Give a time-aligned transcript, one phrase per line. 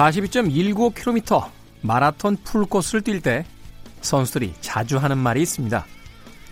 [0.00, 1.50] 42.195km
[1.82, 3.44] 마라톤 풀코스를 뛸 때
[4.00, 5.84] 선수들이 자주 하는 말이 있습니다.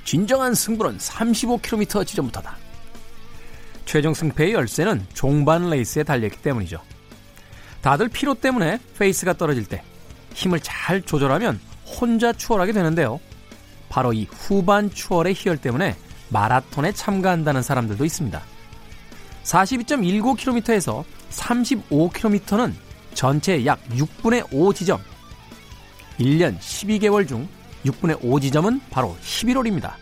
[0.05, 2.57] 진정한 승부는 35km 지점부터다.
[3.87, 6.79] 최종 승패의 열쇠는 종반 레이스에 달렸기 때문이죠.
[7.81, 9.83] 다들 피로 때문에 페이스가 떨어질 때
[10.35, 13.19] 힘을 잘 조절하면 혼자 추월하게 되는데요.
[13.89, 15.97] 바로 이 후반 추월의 희열 때문에
[16.29, 18.43] 마라톤에 참가한다는 사람들도 있습니다.
[19.45, 22.88] 42.19km에서 35km는
[23.19, 25.01] 전체 약 6분의 5 지점.
[26.21, 27.49] 1년 12개월 중
[27.85, 29.95] 6분의 5 지점은 바로 11월입니다.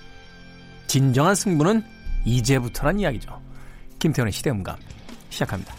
[0.86, 1.82] 진정한 승부는
[2.26, 3.40] 이제부터란 이야기죠.
[4.00, 4.76] 김태훈의 시대음감
[5.30, 5.74] 시작합니다.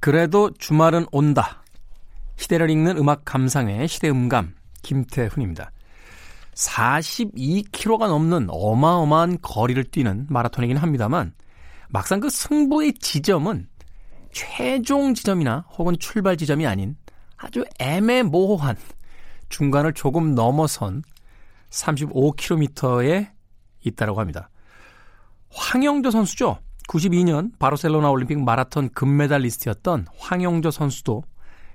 [0.00, 1.62] 그래도 주말은 온다.
[2.36, 5.70] 시대를 읽는 음악 감상회 시대음감 김태훈입니다.
[6.58, 11.32] 42km가 넘는 어마어마한 거리를 뛰는 마라톤이긴 합니다만
[11.88, 13.68] 막상 그 승부의 지점은
[14.32, 16.96] 최종 지점이나 혹은 출발 지점이 아닌
[17.36, 18.76] 아주 애매모호한
[19.48, 21.02] 중간을 조금 넘어선
[21.70, 23.30] 35km에
[23.84, 24.50] 있다고 합니다.
[25.50, 26.58] 황영조 선수죠.
[26.88, 31.22] 92년 바르셀로나 올림픽 마라톤 금메달리스트였던 황영조 선수도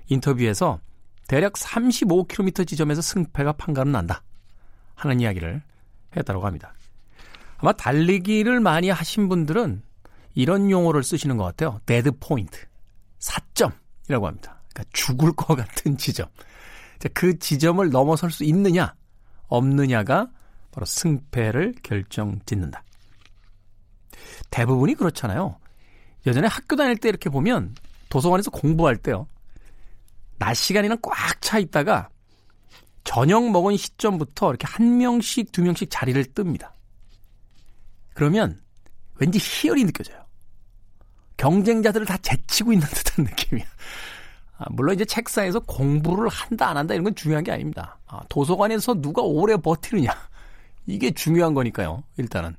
[0.08, 0.80] 인터뷰에서
[1.26, 4.22] 대략 35km 지점에서 승패가 판가름 난다.
[4.94, 5.62] 하는 이야기를
[6.16, 6.74] 했다고 합니다.
[7.58, 9.82] 아마 달리기를 많이 하신 분들은
[10.34, 11.80] 이런 용어를 쓰시는 것 같아요.
[11.86, 12.66] Dead point.
[13.18, 14.60] 사점이라고 합니다.
[14.72, 16.26] 그러니까 죽을 것 같은 지점.
[17.12, 18.94] 그 지점을 넘어설 수 있느냐,
[19.48, 20.30] 없느냐가
[20.72, 22.82] 바로 승패를 결정 짓는다.
[24.50, 25.58] 대부분이 그렇잖아요.
[26.26, 27.74] 예전에 학교 다닐 때 이렇게 보면
[28.08, 29.26] 도서관에서 공부할 때요.
[30.38, 32.08] 낮 시간에는 꽉 차 있다가
[33.04, 36.70] 저녁 먹은 시점부터 이렇게 한 명씩 두 명씩 자리를 뜹니다.
[38.14, 38.60] 그러면
[39.16, 40.24] 왠지 희열이 느껴져요.
[41.36, 43.64] 경쟁자들을 다 제치고 있는 듯한 느낌이야.
[44.56, 47.98] 아, 물론 이제 책상에서 공부를 한다 안 한다 이런 건 중요한 게 아닙니다.
[48.06, 50.10] 아, 도서관에서 누가 오래 버티느냐
[50.86, 52.02] 이게 중요한 거니까요.
[52.16, 52.56] 일단은.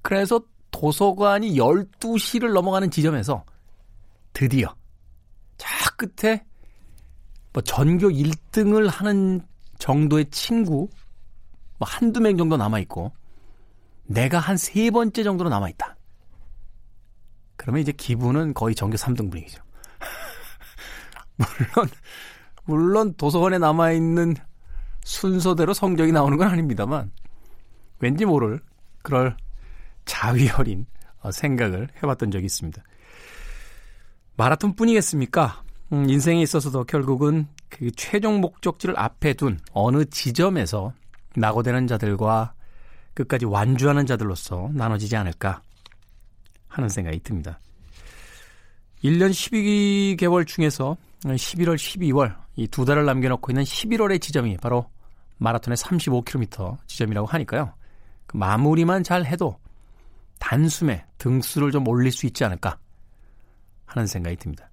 [0.00, 3.44] 그래서 도서관이 12시를 넘어가는 지점에서
[4.32, 4.74] 드디어
[5.58, 6.44] 저 끝에
[7.52, 9.40] 뭐 전교 1등을 하는
[9.78, 10.88] 정도의 친구
[11.78, 13.12] 뭐 한두 명 정도 남아 있고
[14.04, 15.96] 내가 한 세 번째 정도로 남아 있다.
[17.56, 19.62] 그러면 이제 기분은 거의 전교 3등 분위기죠.
[21.36, 21.88] 물론
[22.64, 24.34] 물론 도서관에 남아 있는
[25.04, 27.10] 순서대로 성적이 나오는 건 아닙니다만
[27.98, 28.60] 왠지 모를
[29.02, 29.36] 그럴
[30.04, 30.86] 자위 어린
[31.20, 32.82] 어, 생각을 해봤던 적이 있습니다.
[34.36, 35.62] 마라톤뿐이겠습니까?
[35.92, 40.92] 음, 인생에 있어서도 결국은 그 최종 목적지를 앞에 둔 어느 지점에서
[41.36, 42.54] 낙오되는 자들과
[43.14, 45.62] 끝까지 완주하는 자들로서 나눠지지 않을까
[46.68, 47.60] 하는 생각이 듭니다.
[49.04, 54.90] 1년 12개월 중에서 11월, 12월 이 두 달을 남겨놓고 있는 11월의 지점이 바로
[55.38, 57.74] 마라톤의 35km 지점이라고 하니까요.
[58.26, 59.58] 그 마무리만 잘 해도
[60.38, 62.78] 단숨에 등수를 좀 올릴 수 있지 않을까
[63.86, 64.68] 하는 생각이 듭니다.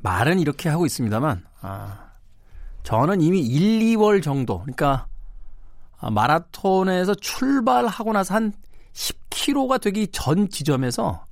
[0.00, 2.10] 말은 이렇게 하고 있습니다만, 아,
[2.82, 5.06] 저는 이미 1, 2월 정도, 그러니까
[5.98, 8.52] 아, 마라톤에서 출발하고 나서 한
[8.92, 11.24] 10km가 되기 전 지점에서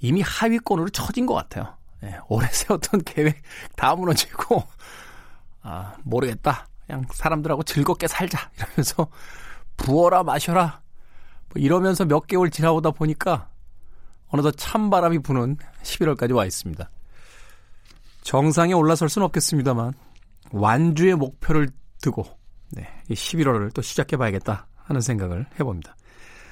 [0.00, 1.76] 이미 하위권으로 처진 것 같아요.
[2.00, 3.42] 네, 오래 세웠던 계획
[3.76, 4.62] 다 무너지고,
[5.62, 6.68] 아, 모르겠다.
[6.86, 8.50] 그냥 사람들하고 즐겁게 살자.
[8.56, 9.08] 이러면서
[9.76, 10.80] 부어라 마셔라.
[11.50, 13.50] 뭐 이러면서 몇 개월 지나오다 보니까
[14.28, 16.90] 어느덧 찬바람이 부는 11월까지 와 있습니다.
[18.22, 19.94] 정상에 올라설 수는 없겠습니다만
[20.52, 21.68] 완주의 목표를
[22.02, 22.24] 두고
[22.70, 25.96] 네, 이 11월을 또 시작해 봐야겠다 하는 생각을 해봅니다.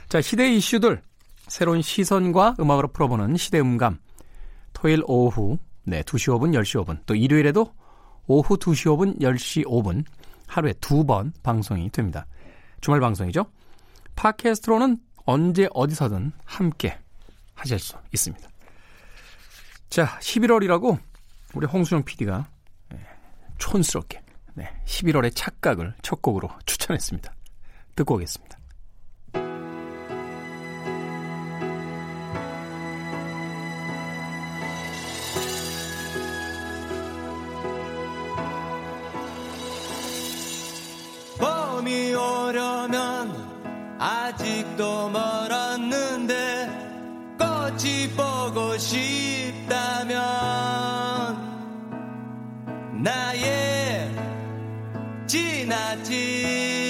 [0.09, 1.03] 자, 시대 이슈들
[1.49, 3.99] 새로운 시선과 음악으로 풀어보는 시대 음감
[4.73, 7.73] 토요일 오후 네, 2시 5분, 10시 5분 또 일요일에도
[8.27, 10.05] 오후 2시 5분, 10시 5분
[10.47, 12.27] 하루에 두 번 방송이 됩니다.
[12.81, 13.47] 주말 방송이죠.
[14.17, 16.99] 팟캐스트로는 언제 어디서든 함께
[17.57, 18.49] 하실 수 있습니다.
[19.91, 20.99] 자, 11월이라고
[21.55, 22.49] 우리 홍수영 PD가
[23.59, 24.23] 촌스럽게
[24.55, 27.35] 네, 11월의 착각을 첫 곡으로 추천했습니다.
[27.97, 28.56] 듣고 오겠습니다.
[48.79, 50.17] 싶다면
[53.03, 54.11] 나의
[55.73, 56.86] 아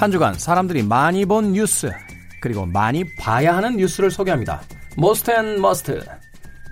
[0.00, 1.90] 한 주간 사람들이 많이 본 뉴스
[2.40, 4.62] 그리고 많이 봐야 하는 뉴스를 소개합니다.
[4.96, 6.02] Most and Must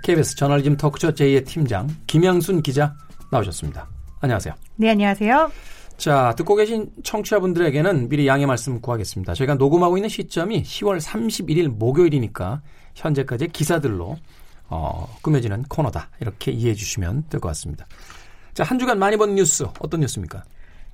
[0.02, 2.94] KBS 저널리즘 토크쇼 J의 팀장 김양순 기자
[3.30, 3.86] 나오셨습니다.
[4.20, 4.54] 안녕하세요.
[4.76, 5.52] 네, 안녕하세요.
[5.98, 9.34] 자, 듣고 계신 청취자분들에게는 미리 양해 말씀 구하겠습니다.
[9.34, 12.62] 저희가 녹음하고 있는 시점이 10월 31일 목요일이니까
[12.94, 14.16] 현재까지의 기사들로
[14.70, 16.08] 어, 꾸며지는 코너다.
[16.22, 17.86] 이렇게 이해해 주시면 될 것 같습니다.
[18.54, 20.42] 자, 한 주간 많이 본 뉴스 어떤 뉴스입니까?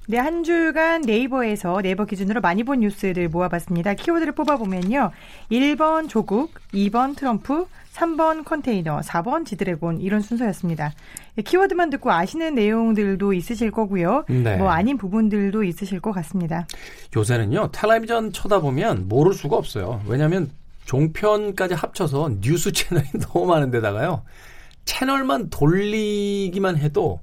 [0.06, 3.95] 네, 한 주간 네이버에서 네이버 기준으로 많이 본 뉴스들 모아봤습니다.
[3.95, 5.11] 키워드를 뽑아보면요.
[5.51, 10.93] 1번 조국, 2번 트럼프, 3번 컨테이너, 4번 지드래곤 이런 순서였습니다.
[11.39, 14.25] 예, 키워드만 듣고 아시는 내용들도 있으실 거고요.
[14.29, 14.56] 네.
[14.56, 16.67] 뭐 아닌 부분들도 있으실 것 같습니다.
[17.17, 20.03] 요새는요, 텔레비전 쳐다보면 모를 수가 없어요.
[20.06, 20.51] 왜냐하면
[20.85, 24.23] 종편까지 합쳐서 뉴스 채널이 너무 많은데다가요,
[24.85, 27.21] 채널만 돌리기만 해도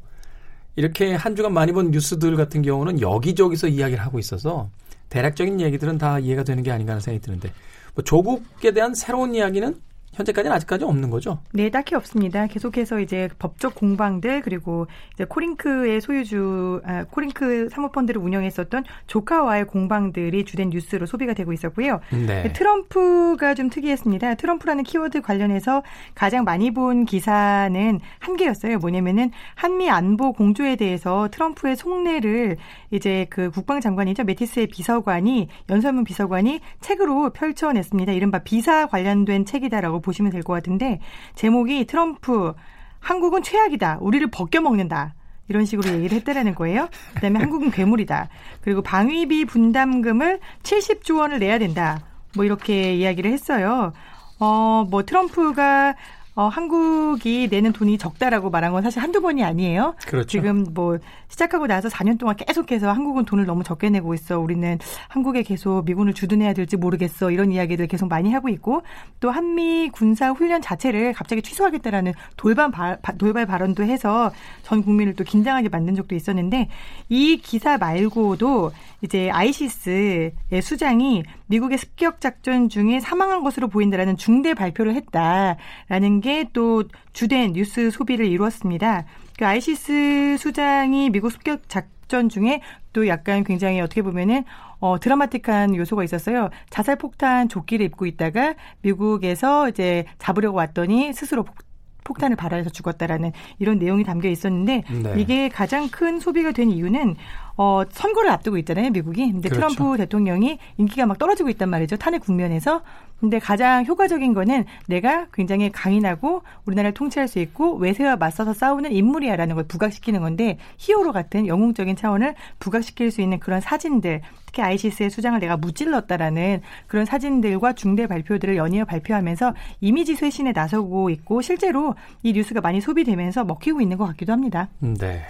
[0.76, 4.70] 이렇게 한 주간 많이 본 뉴스들 같은 경우는 여기저기서 이야기를 하고 있어서
[5.10, 7.52] 대략적인 얘기들은 다 이해가 되는 게 아닌가 하는 생각이 드는데
[7.94, 9.76] 뭐 조국에 대한 새로운 이야기는
[10.14, 11.40] 현재까지는 아직까지 없는 거죠.
[11.54, 12.48] 네, 딱히 없습니다.
[12.48, 20.70] 계속해서 이제 법적 공방들 그리고 이제 코링크의 소유주 아, 코링크 사모펀드를 운영했었던 조카와의 공방들이 주된
[20.70, 22.02] 뉴스로 소비가 되고 있었고요.
[22.12, 22.52] 네.
[22.52, 24.36] 트럼프가 좀 특이했습니다.
[24.36, 25.84] 트럼프라는 키워드 관련해서
[26.14, 28.80] 가장 많이 본 기사는 한 개였어요.
[28.80, 32.58] 뭐냐면은 한미 안보 공조에 대해서 트럼프의 속내를
[32.92, 34.26] 이제 그 국방장관이죠.
[34.26, 38.12] 메티스의 비서관이 연설문 비서관이 책으로 펼쳐냈습니다.
[38.12, 41.00] 이른바 비사 관련된 책이다라고 보시면 될 것 같은데
[41.36, 42.54] 제목이 트럼프
[43.00, 43.98] 한국은 최악이다.
[44.02, 45.16] 우리를 벗겨먹는다.
[45.48, 46.88] 이런 식으로 얘기를 했다라는 거예요.
[47.16, 48.30] 그다음에 한국은 괴물이다.
[48.62, 52.02] 그리고 방위비 분담금을 70조 원을 내야 된다.
[52.36, 53.92] 뭐 이렇게 이야기를 했어요.
[54.40, 55.96] 어, 뭐 트럼프가
[56.36, 59.96] 어, 한국이 내는 돈이 적다라고 말한 건 사실 한두 번이 아니에요.
[60.08, 60.28] 그렇죠.
[60.28, 60.98] 지금 뭐
[61.32, 64.40] 시작하고 나서 4년 동안 계속해서 한국은 돈을 너무 적게 내고 있어.
[64.40, 67.32] 우리는 한국에 계속 미군을 주둔해야 될지 모르겠어.
[67.32, 68.84] 이런 이야기들 계속 많이 하고 있고
[69.20, 74.32] 또 한미 군사 훈련 자체를 갑자기 취소하겠다라는 돌발 바, 돌발 발언도 해서
[74.62, 76.70] 전 국민을 또 긴장하게 만든 적도 있었는데
[77.10, 84.94] 이 기사 말고도 이제 아이시스의 수장이 미국의 습격 작전 중에 사망한 것으로 보인다라는 중대 발표를
[84.96, 86.84] 했다라는 게 또
[87.14, 89.06] 주된 뉴스 소비를 이루었습니다.
[89.42, 92.62] 그 아이시스 수장이 미국 습격 작전 중에
[92.94, 94.44] 또 약간 굉장히 어떻게 보면은
[94.80, 96.52] 어, 드라마틱한 요소가 있었어요.
[96.70, 98.54] 자살 폭탄 조끼를 입고 있다가
[98.84, 101.56] 미국에서 이제 잡으려고 왔더니 스스로 폭,
[102.04, 105.14] 폭탄을 발화해서 죽었다라는 이런 내용이 담겨 있었는데 네.
[105.18, 107.16] 이게 가장 큰 소비가 된 이유는
[107.58, 109.32] 어, 선거를 앞두고 있잖아요, 미국이.
[109.32, 109.74] 근데 그렇죠.
[109.76, 111.98] 트럼프 대통령이 인기가 막 떨어지고 있단 말이죠.
[111.98, 112.82] 탄핵 국면에서.
[113.20, 119.56] 근데 가장 효과적인 거는 내가 굉장히 강인하고 우리나라를 통치할 수 있고 외세와 맞서서 싸우는 인물이야라는
[119.56, 125.40] 걸 부각시키는 건데 히어로 같은 영웅적인 차원을 부각시킬 수 있는 그런 사진들 특히 아이시스의 수장을
[125.40, 131.94] 내가 무찔렀다라는 그런 사진들과 중대 발표들을 연이어 발표하면서 이미지 쇄신에 나서고 있고 실제로
[132.24, 134.68] 이 뉴스가 많이 소비되면서 먹히고 있는 것 같기도 합니다.
[134.80, 135.22] 네.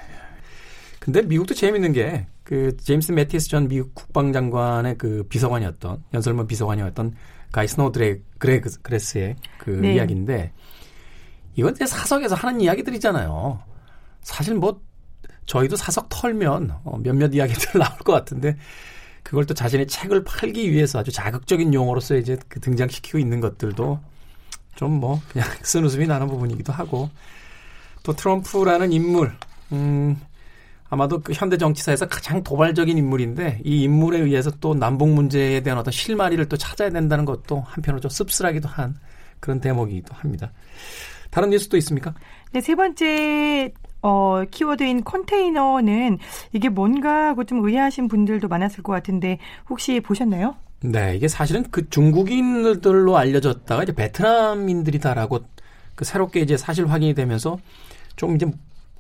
[1.02, 7.16] 근데 미국도 재밌는 게 그 제임스 매티스 전 미국 국방장관의 그 비서관이었던 연설문 비서관이었던
[7.54, 9.96] 가이 스노드레 그레 그레스의 그 네.
[9.96, 10.52] 이야기인데
[11.56, 13.64] 이건 이제 사석에서 하는 이야기들이잖아요.
[14.22, 14.82] 사실 뭐
[15.46, 18.58] 저희도 사석 털면 어, 몇몇 이야기들 나올 것 같은데
[19.24, 23.98] 그걸 또 자신의 책을 팔기 위해서 아주 자극적인 용어로서 이제 그 등장시키고 있는 것들도
[24.76, 27.10] 좀 뭐 그냥 쓴 웃음이 나는 부분이기도 하고
[28.04, 29.32] 또 트럼프라는 인물
[29.72, 30.20] 음
[30.92, 35.94] 아마도 그 현대 정치사에서 가장 도발적인 인물인데 이 인물에 의해서 또 남북 문제에 대한 어떤
[35.94, 38.96] 실마리를 또 찾아야 된다는 것도 한편으로 좀 씁쓸하기도 한
[39.40, 40.52] 그런 대목이기도 합니다.
[41.30, 42.14] 다른 뉴스도 있습니까?
[42.52, 43.72] 네, 세 번째
[44.02, 46.18] 어, 키워드인 컨테이너는
[46.52, 50.58] 이게 뭔가 하고 좀 의아하신 분들도 많았을 것 같은데 혹시 보셨나요?
[50.82, 55.40] 네, 이게 사실은 그 중국인들로 알려졌다가 이제 베트남인들이다라고
[55.96, 57.60] 그 새롭게 이제 사실 확인이 되면서
[58.18, 58.46] 좀 이제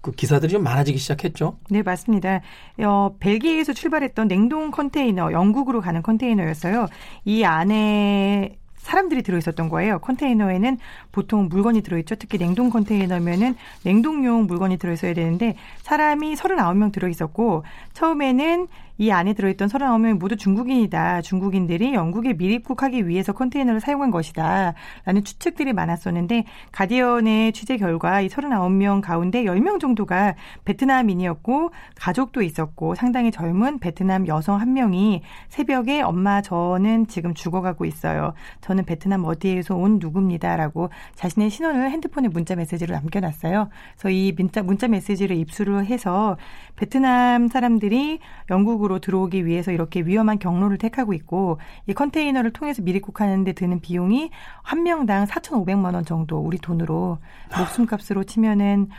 [0.02, 1.58] 그 기사들이 좀 많아지기 시작했죠.
[1.70, 2.42] 네, 맞습니다.
[2.80, 6.88] 어, 벨기에에서 출발했던 냉동 컨테이너, 영국으로 가는 컨테이너였어요.
[7.26, 10.00] 이 안에 사람들이 들어있었던 거예요.
[10.00, 10.80] 컨테이너에는
[11.12, 12.16] 보통 물건이 들어있죠.
[12.16, 18.68] 특히 냉동 컨테이너면은 냉동용 물건이 들어있어야 되는데 사람이 39명 들어있었고 처음에는
[19.02, 21.24] 이 안에 들어있던 39명이 모두 중국인이다.
[21.24, 24.76] 중국인들이 영국에 밀입국하기 위해서 컨테이너를 사용한 것이다.
[25.06, 33.32] 라는 추측들이 많았었는데 가디언의 취재 결과 이 39명 가운데 10명 정도가 베트남인이었고 가족도 있었고 상당히
[33.32, 38.34] 젊은 베트남 여성 한 명이 새벽에 엄마 저는 지금 죽어가고 있어요.
[38.62, 43.68] 저는 베트남 어디에서 온 누굽니다라고 자신의 신원을 핸드폰에 문자 메시지로 남겨놨어요.
[43.96, 46.38] 그래서 이 문자, 문자 메시지를 입수를 해서
[46.76, 48.20] 베트남 사람들이
[48.52, 54.32] 영국으로 들어오기 위해서 이렇게 위험한 경로를 택하고 있고 이 컨테이너를 통해서 미입국하는데 드는 비용이
[54.62, 57.20] 한 명당 4,500만 원 정도 우리 돈으로
[57.58, 58.90] 목숨값으로 치면은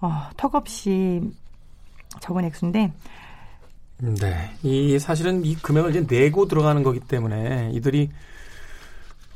[0.00, 1.22] 어, 턱없이
[2.20, 2.92] 적은 액수인데
[3.98, 4.50] 네.
[4.62, 8.10] 이 사실은 이 금액을 이제 내고 들어가는 거기 때문에 이들이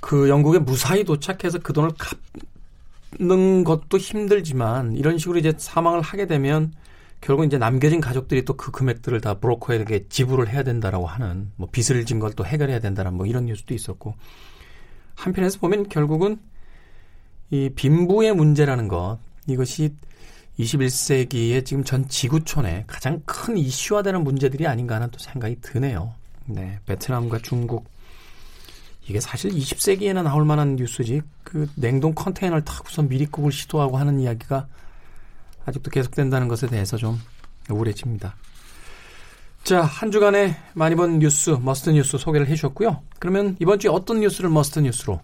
[0.00, 1.90] 그 영국에 무사히 도착해서 그 돈을
[3.18, 6.72] 갚는 것도 힘들지만 이런 식으로 이제 사망을 하게 되면
[7.20, 12.04] 결국 이제 남겨진 가족들이 또 그 금액들을 다 브로커에게 지불을 해야 된다라고 하는 뭐 빚을
[12.06, 14.14] 진 걸 또 해결해야 된다라는 뭐 이런 뉴스도 있었고
[15.14, 16.38] 한편에서 보면 결국은
[17.50, 19.94] 이 빈부의 문제라는 것 이것이
[20.58, 26.14] 21세기에 지금 전 지구촌에 가장 큰 이슈화되는 문제들이 아닌가 하는 또 생각이 드네요.
[26.46, 27.86] 네, 베트남과 중국
[29.08, 34.66] 이게 사실 20세기에는 나올 만한 뉴스지 그 냉동 컨테이너를 타고서 밀입국을 시도하고 하는 이야기가
[35.68, 37.20] 아직도 계속된다는 것에 대해서 좀
[37.70, 38.34] 우울해집니다.
[39.64, 43.02] 자, 한 주간에 많이 본 뉴스, most 뉴스 소개를 해주셨고요.
[43.18, 45.20] 그러면 이번 주에 어떤 뉴스를 must 뉴스로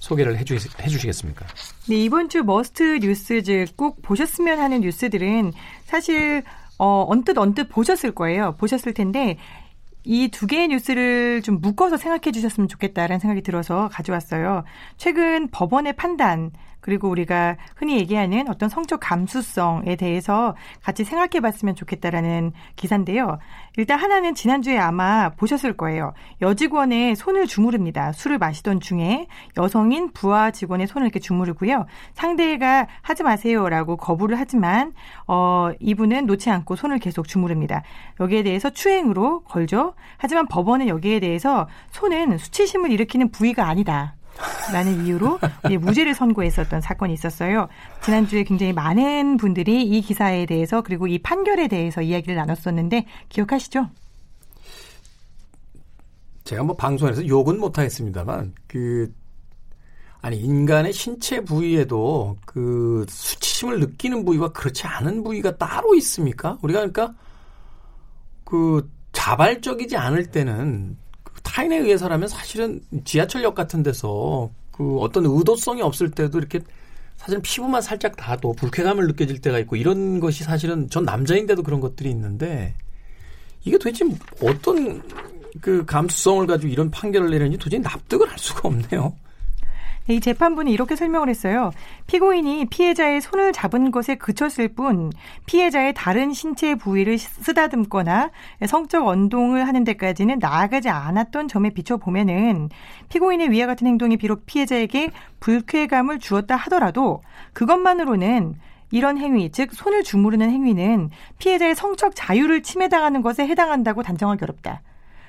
[0.00, 1.46] 소개를 해주, 해주시겠습니까?
[1.88, 5.52] 네, 이번 주 must 뉴스들 꼭 보셨으면 하는 뉴스들은
[5.86, 6.42] 사실
[6.78, 8.54] 어, 언뜻 언뜻 보셨을 거예요.
[8.58, 9.38] 보셨을 텐데
[10.04, 14.64] 이 두 개의 뉴스를 좀 묶어서 생각해 주셨으면 좋겠다라는 생각이 들어서 가져왔어요.
[14.96, 22.52] 최근 법원의 판단 그리고 우리가 흔히 얘기하는 어떤 성적 감수성에 대해서 같이 생각해 봤으면 좋겠다라는
[22.76, 23.38] 기사인데요.
[23.76, 26.12] 일단 하나는 지난주에 아마 보셨을 거예요.
[26.40, 28.12] 여직원의 손을 주무릅니다.
[28.12, 31.86] 술을 마시던 중에 여성인 부하 직원의 손을 이렇게 주무르고요.
[32.14, 34.92] 상대가 하지 마세요라고 거부를 하지만
[35.26, 37.82] 어 이분은 놓지 않고 손을 계속 주무릅니다.
[38.20, 39.94] 여기에 대해서 추행으로 걸죠.
[40.16, 44.17] 하지만 법원은 여기에 대해서 손은 수치심을 일으키는 부위가 아니다.
[44.72, 45.38] 라는 이유로
[45.80, 47.68] 무죄를 선고했었던 사건이 있었어요.
[48.02, 53.88] 지난주에 굉장히 많은 분들이 이 기사에 대해서 그리고 이 판결에 대해서 이야기를 나눴었는데 기억하시죠?
[56.44, 59.12] 제가 뭐 방송에서 욕은 못하겠습니다만 그
[60.20, 66.58] 아니 인간의 신체 부위에도 그 수치심을 느끼는 부위와 그렇지 않은 부위가 따로 있습니까?
[66.62, 67.14] 우리가 그러니까
[68.44, 70.96] 그 자발적이지 않을 때는
[71.48, 76.60] 타인에 의해서라면 사실은 지하철역 같은 데서 그 어떤 의도성이 없을 때도 이렇게
[77.16, 82.10] 사실 피부만 살짝 닿아도 불쾌감을 느껴질 때가 있고 이런 것이 사실은 전 남자인데도 그런 것들이
[82.10, 82.74] 있는데
[83.64, 84.04] 이게 도대체
[84.42, 85.02] 어떤
[85.60, 89.16] 그 감수성을 가지고 이런 판결을 내렸는지 도저히 납득을 할 수가 없네요.
[90.08, 91.70] 이 재판부는 이렇게 설명을 했어요.
[92.06, 95.12] 피고인이 피해자의 손을 잡은 것에 그쳤을 뿐
[95.44, 98.30] 피해자의 다른 신체 부위를 쓰다듬거나
[98.66, 102.70] 성적 언동을 하는 데까지는 나아가지 않았던 점에 비춰보면은
[103.10, 105.10] 피고인의 위와 같은 행동이 비록 피해자에게
[105.40, 107.20] 불쾌감을 주었다 하더라도
[107.52, 108.54] 그것만으로는
[108.90, 114.80] 이런 행위, 즉 손을 주무르는 행위는 피해자의 성적 자유를 침해당하는 것에 해당한다고 단정하기 어렵다.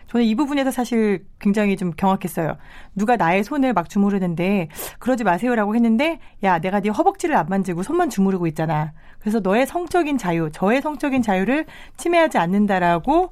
[0.09, 2.57] 저는 이 부분에서 사실 굉장히 좀 경악했어요.
[2.95, 8.09] 누가 나의 손을 막 주무르는데 그러지 마세요라고 했는데 야 내가 네 허벅지를 안 만지고 손만
[8.09, 8.93] 주무르고 있잖아.
[9.19, 11.65] 그래서 너의 성적인 자유, 저의 성적인 자유를
[11.97, 13.31] 침해하지 않는다라고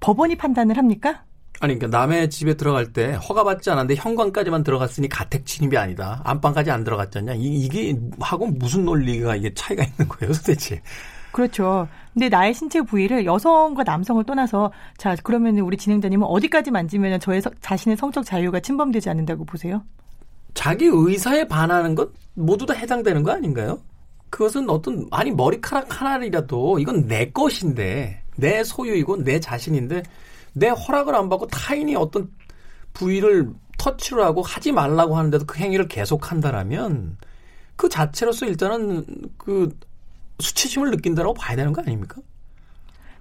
[0.00, 1.24] 법원이 판단을 합니까?
[1.62, 6.22] 아니, 그러니까 남의 집에 들어갈 때 허가받지 않았는데 현관까지만 들어갔으니 가택 침입이 아니다.
[6.24, 7.34] 안방까지 안 들어갔잖냐.
[7.36, 10.80] 이, 게 하고 무슨 논리가 이게 차이가 있는 거예요, 도대체.
[11.32, 11.88] 그렇죠.
[12.12, 17.50] 근데 나의 신체 부위를 여성과 남성을 떠나서 자 그러면 우리 진행자님은 어디까지 만지면 저의 서,
[17.60, 19.82] 자신의 성적 자유가 침범되지 않는다고 보세요?
[20.54, 23.80] 자기 의사에 반하는 것 모두 다 해당되는 거 아닌가요?
[24.30, 30.02] 그것은 어떤 아니 머리카락 하나이라도 이건 내 것인데 내 소유이고 내 자신인데
[30.52, 32.30] 내 허락을 안 받고 타인이 어떤
[32.92, 37.16] 부위를 터치를 하고 하지 말라고 하는데도 그 행위를 계속한다라면
[37.76, 39.06] 그 자체로서 일단은
[39.38, 39.74] 그
[40.40, 42.20] 수치심을 느낀다라고 봐야 되는 거 아닙니까?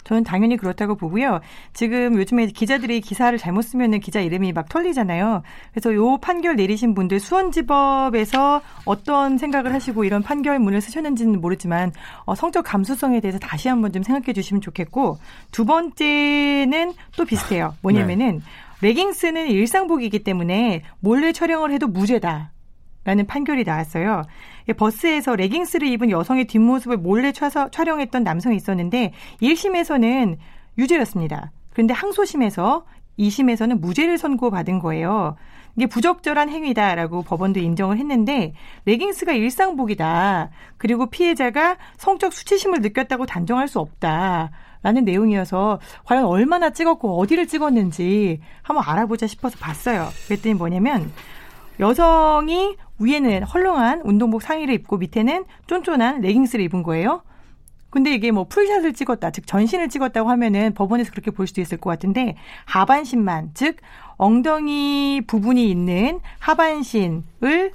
[0.09, 1.39] 저는 당연히 그렇다고 보고요.
[1.73, 5.43] 지금 요즘에 기자들이 기사를 잘못 쓰면은 기자 이름이 막 털리잖아요.
[5.71, 11.91] 그래서 요 판결 내리신 분들 수원지법에서 어떤 생각을 하시고 이런 판결문을 쓰셨는지는 모르지만
[12.25, 15.19] 어, 성적 감수성에 대해서 다시 한번 좀 생각해 주시면 좋겠고
[15.51, 17.75] 두 번째는 또 비슷해요.
[17.81, 18.41] 뭐냐면은
[18.81, 18.87] 네.
[18.87, 22.51] 레깅스는 일상복이기 때문에 몰래 촬영을 해도 무죄다.
[23.05, 24.23] 라는 판결이 나왔어요.
[24.73, 30.37] 버스에서 레깅스를 입은 여성의 뒷모습을 몰래 촬서, 촬영했던 남성이 있었는데 1심에서는
[30.77, 31.51] 유죄였습니다.
[31.71, 32.85] 그런데 항소심에서
[33.19, 35.35] 2심에서는 무죄를 선고받은 거예요.
[35.75, 38.53] 이게 부적절한 행위다라고 법원도 인정을 했는데
[38.85, 40.49] 레깅스가 일상복이다.
[40.77, 44.51] 그리고 피해자가 성적 수치심을 느꼈다고 단정할 수 없다.
[44.81, 50.07] 라는 내용이어서 과연 얼마나 찍었고 어디를 찍었는지 한번 알아보자 싶어서 봤어요.
[50.27, 51.11] 그랬더니 뭐냐면
[51.79, 57.23] 여성이 위에는 헐렁한 운동복 상의를 입고 밑에는 쫀쫀한 레깅스를 입은 거예요.
[57.89, 61.89] 근데 이게 뭐 풀샷을 찍었다, 즉 전신을 찍었다고 하면은 법원에서 그렇게 볼 수도 있을 것
[61.89, 63.77] 같은데 하반신만, 즉
[64.17, 67.71] 엉덩이 부분이 있는 하반신을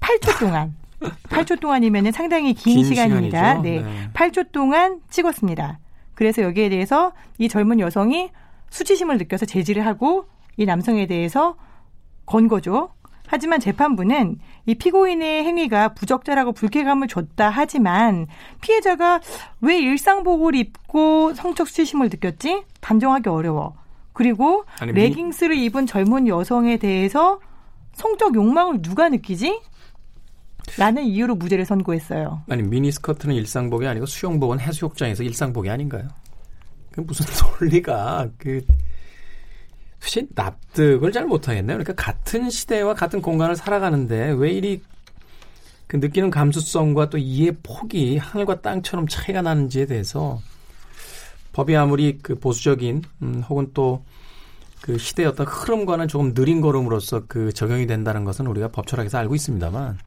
[0.00, 0.76] 8초 동안
[1.30, 3.54] 8초 동안이면은 상당히 긴, 긴 시간입니다.
[3.54, 3.80] 네.
[3.80, 4.10] 네.
[4.12, 5.80] 8초 동안 찍었습니다.
[6.14, 8.30] 그래서 여기에 대해서 이 젊은 여성이
[8.70, 10.26] 수치심을 느껴서 제지를 하고
[10.56, 11.56] 이 남성에 대해서
[12.24, 12.90] 건 거죠.
[13.32, 14.36] 하지만 재판부는
[14.66, 18.26] 이 피고인의 행위가 부적절하고 불쾌감을 줬다 하지만
[18.60, 19.20] 피해자가
[19.62, 22.62] 왜 일상복을 입고 성적 수치심을 느꼈지?
[22.82, 23.74] 단정하기 어려워.
[24.12, 27.40] 그리고 아니, 미- 레깅스를 입은 젊은 여성에 대해서
[27.94, 29.62] 성적 욕망을 누가 느끼지?
[30.76, 32.42] 라는 이유로 무죄를 선고했어요.
[32.50, 36.06] 아니 미니스커트는 일상복이 아니고 수영복은 해수욕장에서 일상복이 아닌가요?
[36.90, 37.24] 그 무슨
[37.60, 38.60] 논리가 그
[40.02, 41.78] 사실 납득을 잘 못하겠네요.
[41.78, 44.82] 그러니까 같은 시대와 같은 공간을 살아가는데 왜 이리
[45.86, 50.40] 그 느끼는 감수성과 또 이해 폭이 하늘과 땅처럼 차이가 나는지에 대해서
[51.52, 54.04] 법이 아무리 그 보수적인 음, 혹은 또
[54.82, 59.98] 그 시대의 어떤 흐름과는 조금 느린 걸음으로써 그 적용이 된다는 것은 우리가 법철학에서 알고 있습니다만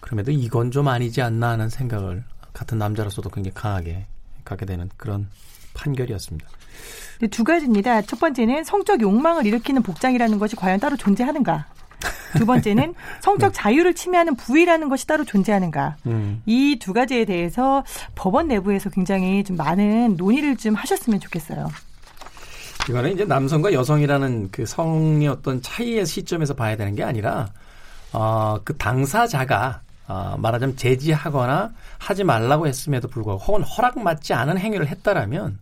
[0.00, 4.06] 그럼에도 이건 좀 아니지 않나 하는 생각을 같은 남자로서도 굉장히 강하게
[4.42, 5.28] 갖게 되는 그런
[5.78, 6.46] 판결이었습니다.
[7.18, 8.02] 근데 두 가지입니다.
[8.02, 11.66] 첫 번째는 성적 욕망을 일으키는 복장이라는 것이 과연 따로 존재하는가?
[12.36, 15.96] 두 번째는 성적 자유를 침해하는 부위라는 것이 따로 존재하는가?
[16.06, 16.42] 음.
[16.46, 21.68] 이두 가지에 대해서 법원 내부에서 굉장히 좀 많은 논의를 좀 하셨으면 좋겠어요.
[22.88, 27.48] 이거는 이제 남성과 여성이라는 그 성의 어떤 차이의 시점에서 봐야 되는 게 아니라
[28.12, 35.58] 어, 그 당사자가 어, 말하자면 제지하거나 하지 말라고 했음에도 불구하고 혹은 허락받지 않은 행위를 했다라면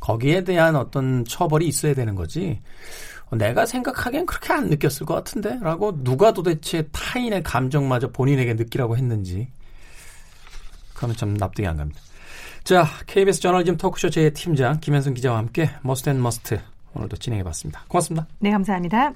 [0.00, 2.60] 거기에 대한 어떤 처벌이 있어야 되는 거지.
[3.30, 5.58] 어, 내가 생각하기엔 그렇게 안 느꼈을 것 같은데?
[5.60, 9.48] 라고 누가 도대체 타인의 감정마저 본인에게 느끼라고 했는지.
[10.94, 12.00] 그거는 참 납득이 안 갑니다.
[12.64, 16.60] 자, KBS 저널리즘 토크쇼 J 팀장 김양순 기자와 함께 Most and Must
[16.94, 17.84] 오늘도 진행해 봤습니다.
[17.88, 18.26] 고맙습니다.
[18.40, 19.12] 네, 감사합니다.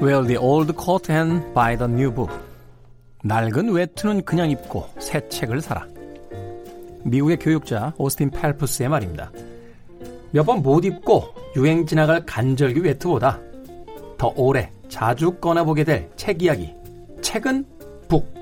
[0.00, 2.32] Wear the old coat and buy the new book.
[3.24, 5.86] 낡은 외투는 그냥 입고 새 책을 사라.
[7.04, 9.30] 미국의 교육자 오스틴 펠프스의 말입니다.
[10.30, 13.40] 몇 번 못 입고 유행 지나갈 간절기 외투보다
[14.18, 16.72] 더 오래 자주 꺼내보게 될 책 이야기.
[17.20, 17.64] 책은
[18.08, 18.32] 북.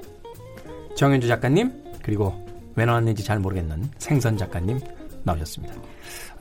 [0.94, 2.34] 정현주 작가님 그리고
[2.74, 4.78] 왜 나왔는지 잘 모르겠는 생선 작가님
[5.24, 5.74] 나오셨습니다.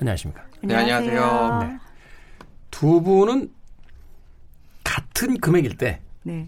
[0.01, 0.43] 안녕하십니까.
[0.61, 1.59] 네, 안녕하세요.
[1.61, 1.77] 네.
[2.71, 3.49] 두 분은
[4.95, 6.47] 같은 금액일 때 네.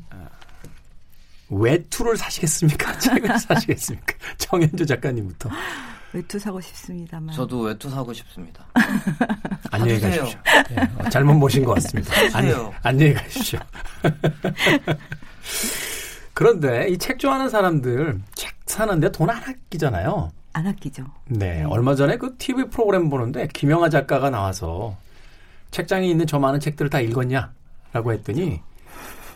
[1.49, 2.95] 외투를 사시겠습니까?
[2.99, 4.13] 책을 사시겠습니까?
[4.37, 5.49] 정현주 작가님부터
[6.13, 7.35] 외투 사고 싶습니다만.
[7.35, 8.65] 저도 외투 사고 싶습니다.
[9.71, 10.23] 안녕히 사주세요.
[10.23, 10.41] 가십시오.
[10.71, 12.13] 예, 어, 잘못 모신 것 같습니다.
[12.33, 12.71] 안녕.
[12.81, 13.59] 안녕히 가십시오.
[16.33, 20.31] 그런데 이 책 좋아하는 사람들 책 사는데 돈 안 아끼잖아요.
[20.53, 21.03] 안 아끼죠.
[21.27, 24.95] 네, 얼마 전에 그 TV 프로그램 보는데 김영하 작가가 나와서
[25.71, 27.51] 책장에 있는 저 많은 책들을 다 읽었냐?
[27.97, 28.59] 라고 했더니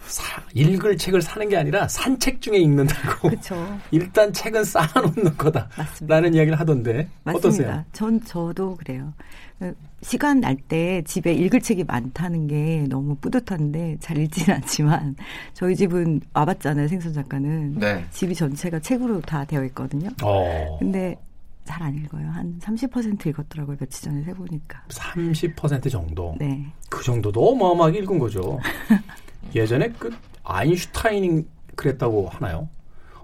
[0.05, 3.55] 사- 읽을 책을 사는 게 아니라 산책 중에 읽는다고 그렇죠.
[3.91, 5.67] 일단 책은 쌓아놓는 거다.
[5.77, 6.15] 맞습니다.
[6.15, 7.37] 라는 이야기를 하던데 맞습니다.
[7.47, 7.85] 어떠세요?
[7.93, 9.13] 전 저도 그래요.
[9.57, 15.15] 그 시간 날 때 집에 읽을 책이 많다는 게 너무 뿌듯한데 잘 읽지는 않지만
[15.53, 16.87] 저희 집은 와봤잖아요.
[16.87, 18.05] 생선 작가는 네.
[18.11, 20.09] 집이 전체가 책으로 다 되어 있거든요.
[20.23, 21.15] 어, 근데
[21.63, 22.27] 잘 안 읽어요.
[22.29, 23.77] 한 30% 읽었더라고요.
[23.77, 24.83] 며칠 전에 세보니까.
[24.89, 26.35] 30% 정도.
[26.39, 26.65] 네.
[26.89, 28.59] 그 정도도 어마어마하게 읽은 거죠.
[29.55, 31.45] 예전에 그 아인슈타인이
[31.75, 32.69] 그랬다고 하나요?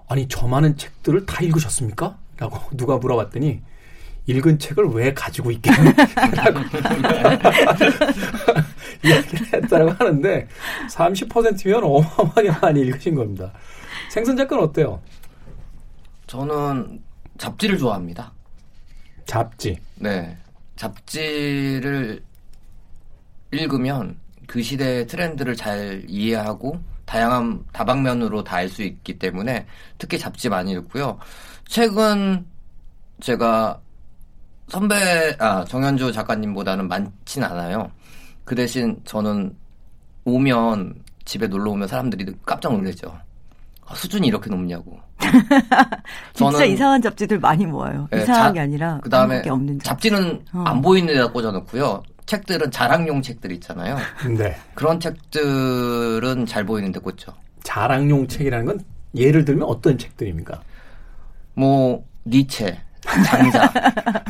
[0.08, 2.18] 아니 저 많은 책들을 다 읽으셨습니까?
[2.38, 3.60] 라고 누가 물어봤더니
[4.26, 5.92] 읽은 책을 왜 가지고 있겠니?
[6.34, 6.60] 라고
[9.04, 10.48] 이야기를 했다고 하는데
[10.90, 13.52] 30%면 어마어마하게 많이 읽으신 겁니다.
[14.10, 15.00] 생선 작가는 어때요?
[16.26, 17.00] 저는
[17.38, 18.32] 잡지를 좋아합니다.
[19.26, 19.78] 잡지.
[19.96, 20.36] 네.
[20.76, 22.22] 잡지를
[23.52, 29.66] 읽으면 그 시대의 트렌드를 잘 이해하고 다양한 다방면으로 다 알 수 있기 때문에
[29.98, 31.18] 특히 잡지 많이 읽고요.
[31.66, 32.46] 최근
[33.20, 33.80] 제가
[34.68, 37.90] 선배 아 정현주 작가님보다는 많진 않아요.
[38.44, 39.56] 그 대신 저는
[40.24, 43.18] 오면 집에 놀러 오면 사람들이 깜짝 놀라죠.
[43.88, 44.98] 아, 수준이 이렇게 높냐고.
[46.34, 48.06] 진짜 이상한 잡지들 많이 모아요.
[48.10, 50.08] 네, 이상한 자- 게 아니라 그다음에 게 없는 잡지.
[50.08, 50.62] 잡지 는 어.
[50.66, 52.02] 안 보이는 데다 꽂아놓고요.
[52.26, 53.96] 책들은 자랑용 책들 있잖아요.
[54.36, 54.54] 네.
[54.74, 57.32] 그런 책들은 잘 보이는 데 꽂죠.
[57.62, 58.80] 자랑용 책이라는 건
[59.16, 60.60] 예를 들면 어떤 책들입니까?
[61.54, 63.64] 뭐 니체, 장자,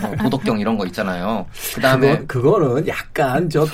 [0.04, 1.44] 어, 도덕경 이런 거 있잖아요.
[1.74, 3.66] 그다음에 그거, 그거는 약간 저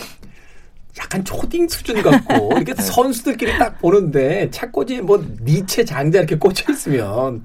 [1.14, 2.83] 약간 초딩 수준 같고 이렇게 네.
[2.83, 7.44] 선수들끼리 딱 보는데 책꽂이 뭐 니체 장자 이렇게 꽂혀 있으면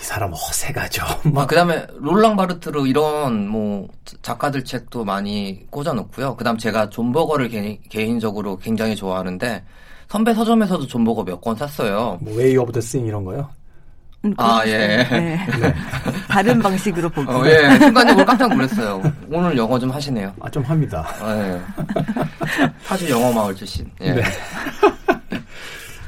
[0.00, 1.04] 이 사람 허세가죠.
[1.04, 3.88] 아, 막 그다음에 롤랑 바르트 이런 뭐
[4.22, 6.36] 작가들 책도 많이 꽂아놓고요.
[6.36, 9.62] 그다음 제가 존 버거를 개, 개인적으로 굉장히 좋아하는데
[10.08, 12.18] 선배 서점에서도 존 버거 몇 권 샀어요.
[12.22, 13.48] 뭐 Way of the Seeing 이런 거요.
[14.24, 14.62] 음, 아.
[14.66, 15.06] 예.
[15.10, 15.38] 네.
[16.28, 17.28] 다른 방식으로 보기.
[17.30, 19.02] 어, 예, 순간적으로 깜짝 놀랐어요.
[19.30, 20.32] 오늘 영어 좀 하시네요.
[20.40, 21.06] 아 좀 합니다.
[21.24, 21.60] 예.
[22.86, 23.90] 파주 영어 마을 출신.
[24.00, 24.12] 예.
[24.12, 24.22] 네.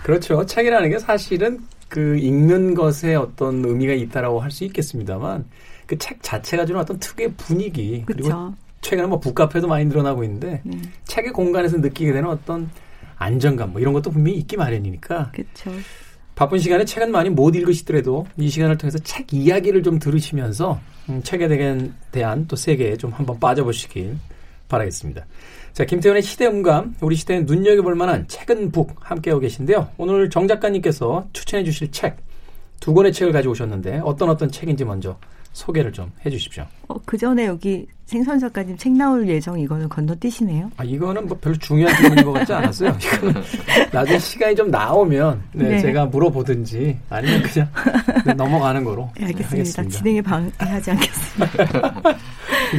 [0.02, 0.44] 그렇죠.
[0.44, 5.44] 책이라는 게 사실은 그 읽는 것에 어떤 의미가 있다라고 할 수 있겠습니다만
[5.86, 8.54] 그 책 자체가 주는 어떤 특유의 분위기 그리고 그렇죠.
[8.80, 10.78] 최근에 뭐 북카페도 많이 늘어나고 있는데 네.
[11.04, 12.70] 책의 공간에서 느끼게 되는 어떤
[13.16, 15.70] 안정감 뭐 이런 것도 분명히 있기 마련이니까 그렇죠.
[16.42, 21.46] 바쁜 시간에 책은 많이 못 읽으시더라도 이 시간을 통해서 책 이야기를 좀 들으시면서 음, 책에
[22.10, 24.16] 대한, 또 세계에 좀 한번 빠져보시길
[24.66, 25.24] 바라겠습니다.
[25.72, 29.90] 자, 김태훈의 시대음감, 우리 시대에 눈여겨볼 만한 책은 북 함께하고 계신데요.
[29.98, 32.16] 오늘 정 작가님께서 추천해 주실 책,
[32.80, 35.16] 두 권의 책을 가져오셨는데 어떤 어떤 책인지 먼저
[35.52, 36.64] 소개를 좀 해주십시오.
[36.88, 40.70] 어, 그 전에 여기 생선 작가님 책 나올 예정 이거는 건너뛰시네요.
[40.76, 42.96] 아, 이거는 뭐 별로 중요한 질문인 것 같지 않았어요.
[43.00, 43.42] 이거는
[43.92, 45.78] 나중에 시간이 좀 나오면 네, 네.
[45.80, 47.68] 제가 물어보든지 아니면 그냥
[48.26, 49.84] 네, 넘어가는 거로 네, 알겠습니다.
[49.84, 52.02] 진행에 방해하지 않겠습니다.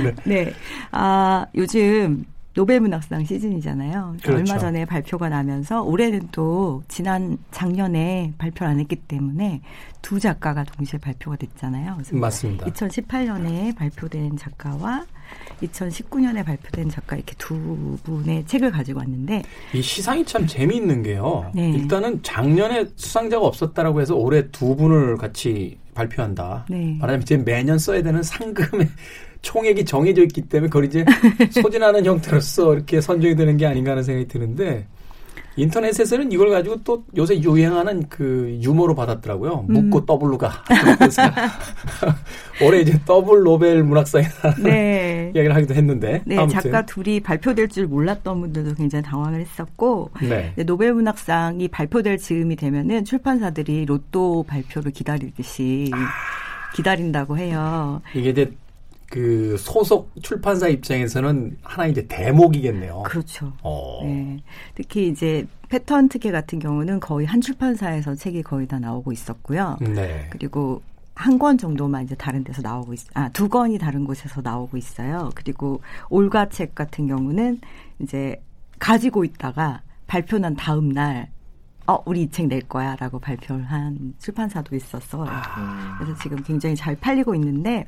[0.03, 0.15] 네.
[0.25, 0.53] 네.
[0.91, 4.17] 아, 요즘 노벨문학상 시즌이잖아요.
[4.21, 4.37] 그렇죠.
[4.37, 9.61] 얼마 전에 발표가 나면서 올해는 또 지난 작년에 발표를 안 했기 때문에
[10.01, 11.97] 두 작가가 동시에 발표가 됐잖아요.
[12.11, 12.65] 맞습니다.
[12.67, 15.05] 2018년에 발표된 작가와
[15.63, 19.41] 2019년에 발표된 작가 이렇게 두 분의 책을 가지고 왔는데
[19.73, 21.49] 이 시상이 참 재미있는 게요.
[21.55, 21.71] 네.
[21.71, 26.65] 일단은 작년에 수상자가 없었다라고 해서 올해 두 분을 같이 발표한다.
[26.69, 26.97] 네.
[26.99, 28.89] 말하자면 이제 매년 써야 되는 상금의
[29.43, 31.05] 총액이 정해져 있기 때문에 그걸 이제
[31.51, 34.87] 소진하는 형태로서 이렇게 선정이 되는 게 아닌가 하는 생각이 드는데
[35.55, 39.67] 인터넷에서는 이걸 가지고 또 요새 유행하는 그 유머로 받았더라고요.
[39.69, 39.73] 음.
[39.73, 40.63] 묻고 더블로 가.
[42.63, 44.25] 올해 이제 더블 노벨 문학상에
[44.63, 45.31] 네.
[45.35, 50.53] 이야기를 하기도 했는데 네, 아무튼 작가 둘이 발표될 줄 몰랐던 분들도 굉장히 당황을 했었고 네.
[50.55, 55.91] 네, 노벨 문학상이 발표될 즈음이 되면은 출판사들이 로또 발표를 기다리듯이
[56.75, 58.01] 기다린다고 해요.
[58.15, 58.51] 이게 이제
[59.13, 63.03] 그 소속 출판사 입장에서는 하나 이제 대목이겠네요.
[63.05, 63.53] 그렇죠.
[63.61, 63.99] 어.
[64.03, 64.39] 네.
[64.73, 69.77] 특히 이제 패턴 특혜 같은 경우는 거의 한 출판사에서 책이 거의 다 나오고 있었고요.
[69.81, 70.27] 네.
[70.31, 70.81] 그리고
[71.13, 75.29] 한 권 정도만 이제 다른 데서 나오고 있, 아, 두 권이 다른 곳에서 나오고 있어요.
[75.35, 77.59] 그리고 올가 책 같은 경우는
[77.99, 78.41] 이제
[78.79, 81.29] 가지고 있다가 발표 난 다음 날,
[81.85, 85.25] 어, 우리 이 책 낼 거야 라고 발표를 한 출판사도 있었어요.
[85.57, 85.91] 음.
[85.99, 87.85] 그래서 지금 굉장히 잘 팔리고 있는데,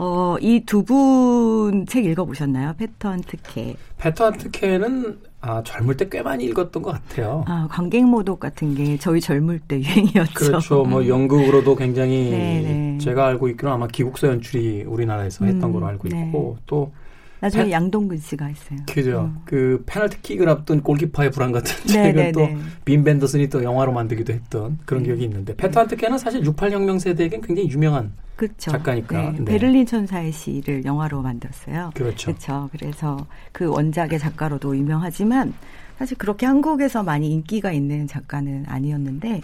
[0.00, 2.74] 어, 이 두 분 책 읽어보셨나요?
[2.78, 3.74] 패턴 특혜.
[3.98, 7.44] 패턴 특혜는 아, 젊을 때 꽤 많이 읽었던 것 같아요.
[7.48, 10.32] 아, 관객모독 같은 게 저희 젊을 때 유행이었죠.
[10.34, 10.84] 그렇죠.
[10.84, 12.98] 뭐 연극으로도 굉장히 네, 네.
[13.00, 16.26] 제가 알고 있기로는 아마 기국사 연출이 우리나라에서 했던 음, 걸로 알고 네.
[16.26, 16.92] 있고 또
[17.40, 18.78] 나중에 패- 양동근 씨가 했어요.
[18.92, 19.20] 그죠.
[19.32, 19.40] 음.
[19.44, 22.56] 그 페널티킥을 앞둔 골키퍼의 불안 같은 네, 책을 네, 또 네.
[22.84, 25.08] 빈 벤더슨이 또 영화로 만들기도 했던 그런 네.
[25.08, 28.70] 기억이 있는데 패턴 특혜는 사실 68혁명 세대에겐 굉장히 유명한 그렇죠.
[28.72, 29.30] 작가니까.
[29.32, 29.44] 네, 네.
[29.44, 31.90] 베를린 천사의 시를 영화로 만들었어요.
[31.94, 32.26] 그렇죠.
[32.32, 32.68] 그렇죠.
[32.72, 35.54] 그래서 그 원작의 작가로도 유명하지만
[35.98, 39.40] 사실 그렇게 한국에서 많이 인기가 있는 작가는 아니었는데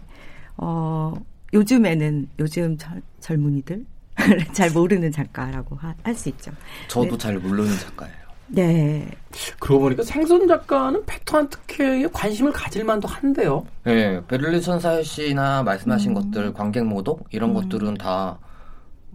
[0.57, 1.13] 어
[1.53, 3.85] 요즘에는 요즘 젊, 젊은이들
[4.53, 6.53] 잘 모르는 작가라고 할 수 있죠.
[6.89, 7.19] 저도 네.
[7.19, 8.15] 잘 모르는 작가예요.
[8.47, 9.11] 네.
[9.59, 13.67] 그러고 보니까 생선 작가는 패턴 특혜에 관심을 가질 만도 한데요.
[13.85, 16.15] 네, 베를린 천사의 시나 말씀하신 음.
[16.15, 18.39] 것들, 관객 모독 이런 것들은 다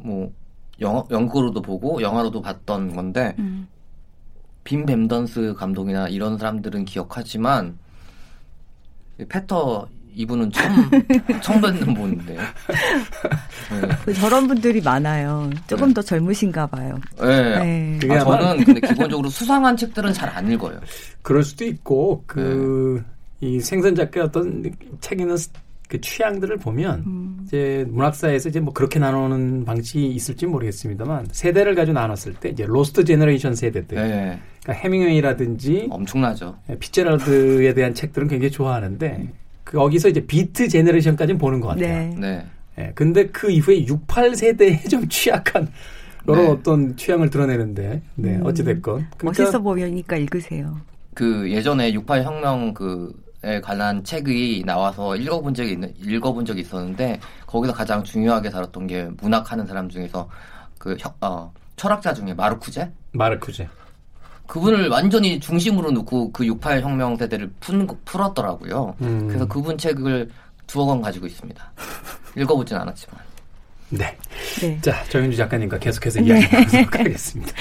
[0.02, 0.32] 뭐
[0.80, 3.68] 영어 연극으로도 보고 영화로도 봤던 건데 음.
[4.64, 7.78] 빈 뱀던스 감독이나 이런 사람들은 기억하지만
[9.20, 9.88] 이 패터
[10.20, 10.90] 이분은 처음
[11.42, 12.36] 처음 뵙는 분인데.
[14.06, 14.14] 네.
[14.14, 15.50] 저런 분들이 많아요.
[15.66, 15.94] 조금 네.
[15.94, 17.00] 더 젊으신가 봐요.
[17.22, 17.98] 네.
[18.00, 18.16] 네.
[18.16, 20.80] 아, 저는 근데 기본적으로 수상한 책들은 잘 안 읽어요.
[21.24, 23.02] 그럴 수도 있고 그이
[23.42, 23.60] 네.
[23.62, 24.64] 생선 작가 어떤
[25.02, 25.38] 책 읽는
[25.88, 27.40] 그 취향들을 보면 음.
[27.46, 33.06] 이제 문학사에서 이제 뭐 그렇게 나누는 방식이 있을지 모르겠습니다만 세대를 가지고 나눴을 때 이제 Lost
[33.06, 34.40] Generation 세대들, 네.
[34.62, 36.56] 그러니까 헤밍웨이라든지 엄청나죠.
[36.80, 39.30] 피제럴드에 대한 책들은 굉장히 좋아하는데
[39.70, 41.88] 그 거기서 이제 비트 제너레이션까지는 보는 것 같아요.
[41.88, 42.16] 네.
[42.18, 42.46] 네.
[42.76, 42.92] 네.
[42.96, 45.72] 근데 그 이후에 68 세대에 좀 취약한
[46.26, 46.48] 그런 네.
[46.48, 48.46] 어떤 취향을 드러내는데, 네 음.
[48.46, 50.76] 어찌 됐건 그러니까 멋있어 보이니까 읽으세요.
[51.14, 57.72] 그 예전에 68 혁명 그에 관한 책이 나와서 읽어본 적이 있는 읽어본 적이 있었는데 거기서
[57.72, 60.28] 가장 중요하게 다뤘던 게 문학하는 사람 중에서
[60.80, 63.68] 그 어, 철학자 중에 마르쿠제 마르쿠제
[64.50, 68.96] 그분을 완전히 중심으로 놓고 그 68 혁명 세대를 푼, 풀었더라고요.
[69.02, 69.28] 음.
[69.28, 70.28] 그래서 그분 책을
[70.66, 71.72] 두어 권 가지고 있습니다.
[72.36, 73.20] 읽어보진 않았지만.
[73.90, 74.16] 네.
[74.62, 74.78] 네.
[74.82, 76.52] 자, 정윤주 작가님과 계속해서 이야기 네.
[76.52, 77.52] 나누도록 하겠습니다.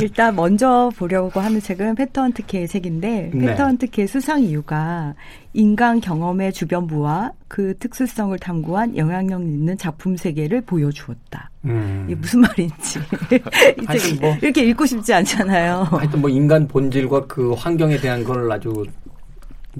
[0.00, 3.46] 일단 먼저 보려고 하는 책은 패턴트케의 책인데 네.
[3.46, 5.14] 패턴트케의 수상 이유가
[5.54, 11.50] 인간 경험의 주변부와 그 특수성을 탐구한 영향력 있는 작품 세계를 보여주었다.
[11.64, 12.04] 음.
[12.06, 12.98] 이게 무슨 말인지
[13.82, 15.88] 이 책이 뭐, 이렇게 읽고 싶지 않잖아요.
[15.90, 18.84] 하여튼 뭐 인간 본질과 그 환경에 대한 걸 아주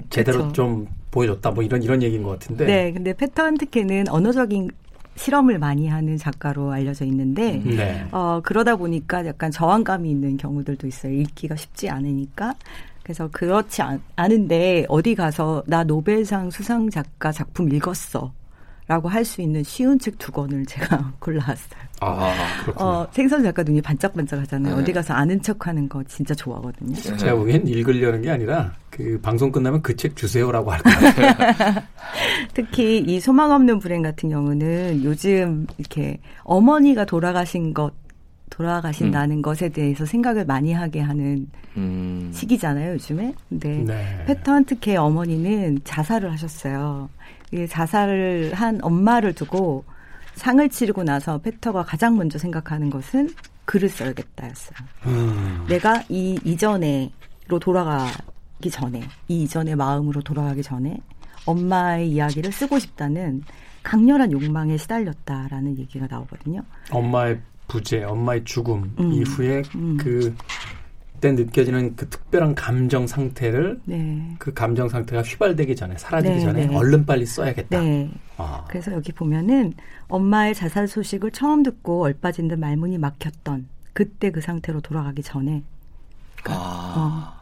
[0.09, 0.53] 제대로 그렇죠.
[0.53, 1.51] 좀 보여줬다.
[1.51, 2.65] 뭐 이런 이런 얘기인 것 같은데.
[2.65, 4.69] 네, 근데 패턴 특혜는 언어적인
[5.19, 7.75] 실험을 많이 하는 작가로 알려져 있는데 음.
[7.75, 8.05] 네.
[8.11, 11.11] 어, 그러다 보니까 약간 저항감이 있는 경우들도 있어요.
[11.11, 12.55] 읽기가 쉽지 않으니까.
[13.03, 18.31] 그래서 그렇지 않, 은데 어디 가서 나 노벨상 수상 작가 작품 읽었어.
[18.89, 21.79] 라고 할 수 있는 쉬운 책 두 권을 제가 골라왔어요.
[22.01, 22.89] 아, 그렇군요.
[22.89, 24.75] 어, 생선 작가 눈이 반짝반짝 하잖아요.
[24.75, 24.81] 네.
[24.81, 26.95] 어디 가서 아는 척 하는 거 진짜 좋아하거든요.
[26.95, 27.17] 네.
[27.17, 31.83] 제가 보기엔 읽으려는 게 아니라 그 방송 끝나면 그 책 주세요라고 할 것 같아요.
[32.55, 37.93] 특히 이 소망 없는 불행 같은 경우는 요즘 이렇게 어머니가 돌아가신 것
[38.49, 39.41] 돌아가신다는 음.
[39.41, 41.47] 것에 대해서 생각을 많이 하게 하는
[41.77, 42.31] 음.
[42.33, 43.33] 시기잖아요, 요즘에.
[43.47, 44.23] 근데 네.
[44.25, 47.09] 패턴 특혜 어머니는 자살을 하셨어요.
[47.69, 49.83] 자살을 한 엄마를 두고
[50.35, 53.29] 상을 치르고 나서 페터가 가장 먼저 생각하는 것은
[53.65, 54.77] 글을 써야겠다였어요.
[55.05, 55.65] 음.
[55.67, 60.97] 내가 이 이전에로 돌아가기 전에 이 이전의 마음으로 돌아가기 전에
[61.45, 63.43] 엄마의 이야기를 쓰고 싶다는
[63.83, 66.61] 강렬한 욕망에 시달렸다라는 얘기가 나오거든요.
[66.91, 69.13] 엄마의 부재, 엄마의 죽음 음.
[69.13, 69.97] 이후에 음.
[69.97, 70.35] 그
[71.19, 74.35] 그때 느껴지는 그 특별한 감정 상태를 네.
[74.39, 76.75] 그 감정 상태가 휘발되기 전에 사라지기 네, 전에 네.
[76.75, 77.81] 얼른 빨리 써야겠다.
[77.81, 78.09] 네.
[78.37, 78.63] 아.
[78.69, 79.73] 그래서 여기 보면은
[80.07, 85.61] 엄마의 자살 소식을 처음 듣고 얼빠진 듯 말문이 막혔던 그때 그 상태로 돌아가기 전에
[86.37, 87.35] 그러니까 아.
[87.35, 87.38] 어,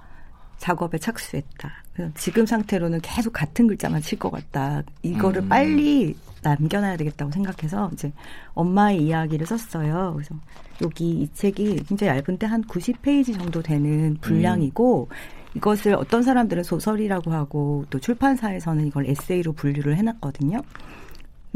[0.58, 1.72] 작업에 착수했다.
[2.16, 4.84] 지금 상태로는 계속 같은 글자만 칠 것 같다.
[5.02, 5.50] 이거를 음.
[5.50, 8.12] 빨리 남겨놔야 되겠다고 생각해서 이제
[8.54, 10.14] 엄마의 이야기를 썼어요.
[10.16, 10.36] 그래서
[10.84, 15.16] 여기 이 책이 굉장히 얇은 때한 90페이지 정도 되는 분량이고 음.
[15.56, 20.62] 이것을 어떤 사람들은 소설이라고 하고 또 출판사에서는 이걸 에세이로 분류를 해놨거든요.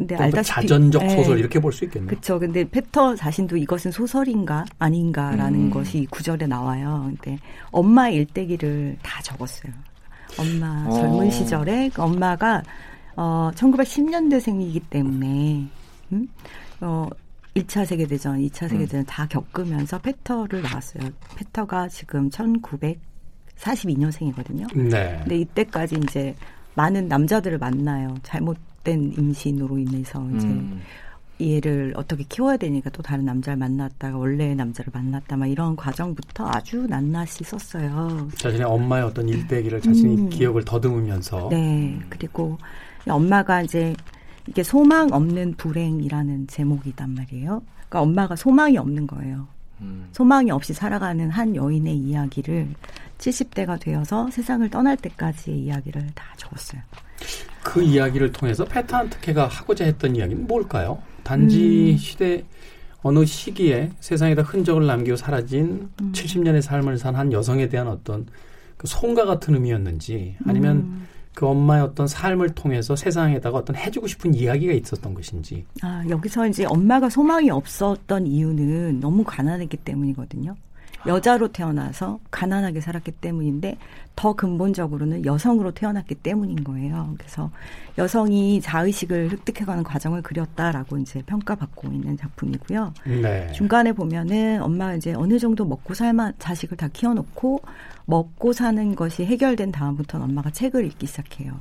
[0.02, 1.16] 근데 알다시피 자전적 네.
[1.16, 2.10] 소설 이렇게 볼 수 있겠네요.
[2.10, 2.40] 그렇죠.
[2.40, 5.70] 근데 페터 자신도 이것은 소설인가 아닌가라는 음.
[5.70, 7.12] 것이 구절에 나와요.
[7.22, 7.38] 근데
[7.72, 9.72] 엄마 일대기를 다 적었어요.
[10.40, 10.94] 엄마 어.
[10.94, 12.64] 젊은 시절에 그 엄마가
[13.16, 15.68] 어 1910년대생이기 때문에
[16.14, 16.28] 음?
[16.82, 17.08] 어
[17.56, 19.06] 1차 세계대전, 2차 세계대전 음.
[19.06, 21.10] 다 겪으면서 페터를 나왔어요.
[21.36, 24.74] 페터가 지금 1942년생이거든요.
[24.90, 25.18] 네.
[25.20, 26.34] 근데 이때까지 이제
[26.76, 28.16] 많은 남자들을 만나요.
[28.24, 30.82] 잘못 된 임신으로 인해서 이제 음.
[31.41, 36.86] 얘를 어떻게 키워야 되니까 또 다른 남자를 만났다가 원래의 남자를 만났다 막 이런 과정부터 아주
[36.88, 38.30] 낱낱이 썼어요.
[38.36, 40.30] 자신의 엄마의 어떤 일대기를 자신이 음.
[40.30, 41.50] 기억을 더듬으면서.
[41.50, 42.00] 네.
[42.10, 42.58] 그리고
[43.08, 43.96] 엄마가 이제
[44.48, 47.63] 이게 소망 없는 불행이라는 제목이단 말이에요.
[47.89, 49.48] 그러니까 엄마가 소망이 없는 거예요.
[49.82, 50.08] 음.
[50.12, 52.70] 소망이 없이 살아가는 한 여인의 이야기를
[53.17, 56.82] 70대가 되어서 세상을 떠날 때까지의 이야기를 다 적었어요.
[57.63, 61.02] 그 이야기를 통해서 패턴 특혜가 하고자 했던 이야기는 뭘까요?
[61.24, 61.97] 단지 음.
[61.97, 62.43] 시대
[63.04, 66.12] 어느 시기에 세상에다 흔적을 남기고 사라진 음.
[66.13, 68.26] 70년의 삶을 산 한 여성에 대한 어떤
[68.78, 71.08] 그 송가 같은 의미였는지 아니면 음.
[71.34, 75.65] 그 엄마의 어떤 삶을 통해서 세상에다가 어떤 해주고 싶은 이야기가 있었던 것인지.
[75.82, 80.56] 아, 여기서 이제 엄마가 소망이 없었던 이유는 너무 가난했기 때문이거든요.
[81.08, 83.77] 여자로 태어나서 가난하게 살았기 때문인데
[84.15, 87.15] 더 근본적으로는 여성으로 태어났기 때문인 거예요.
[87.17, 87.49] 그래서
[87.97, 92.93] 여성이 자의식을 획득해가는 과정을 그렸다라고 이제 평가받고 있는 작품이고요.
[93.06, 93.51] 네.
[93.54, 97.62] 중간에 보면은 엄마가 이제 어느 정도 먹고 살만 자식을 다 키워놓고
[98.06, 101.54] 먹고 사는 것이 해결된 다음부터는 엄마가 책을 읽기 시작해요.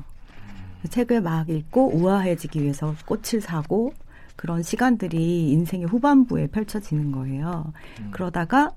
[0.88, 3.92] 책을 막 읽고 우아해지기 위해서 꽃을 사고
[4.36, 7.72] 그런 시간들이 인생의 후반부에 펼쳐지는 거예요.
[8.00, 8.08] 음.
[8.10, 8.72] 그러다가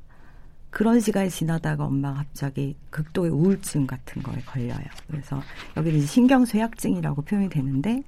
[0.74, 4.84] 그런 시간이 지나다가 엄마가 갑자기 극도의 우울증 같은 거에 걸려요.
[5.08, 5.40] 그래서
[5.78, 8.02] 여기는 신경 쇠약증이라고 표현이 되는데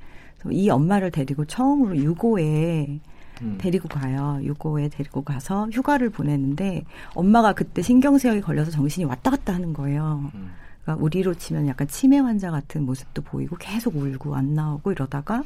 [0.50, 3.00] 이 엄마를 데리고 처음으로 유고에
[3.44, 3.58] 음.
[3.60, 4.40] 데리고 가요.
[4.42, 10.32] 유고에 데리고 가서 휴가를 보내는데 엄마가 그때 신경쇠약이 걸려서 정신이 왔다 갔다 하는 거예요.
[10.34, 10.52] 음.
[10.82, 15.44] 그러니까 우리로 치면 약간 치매 환자 같은 모습도 보이고 계속 울고 안 나오고 이러다가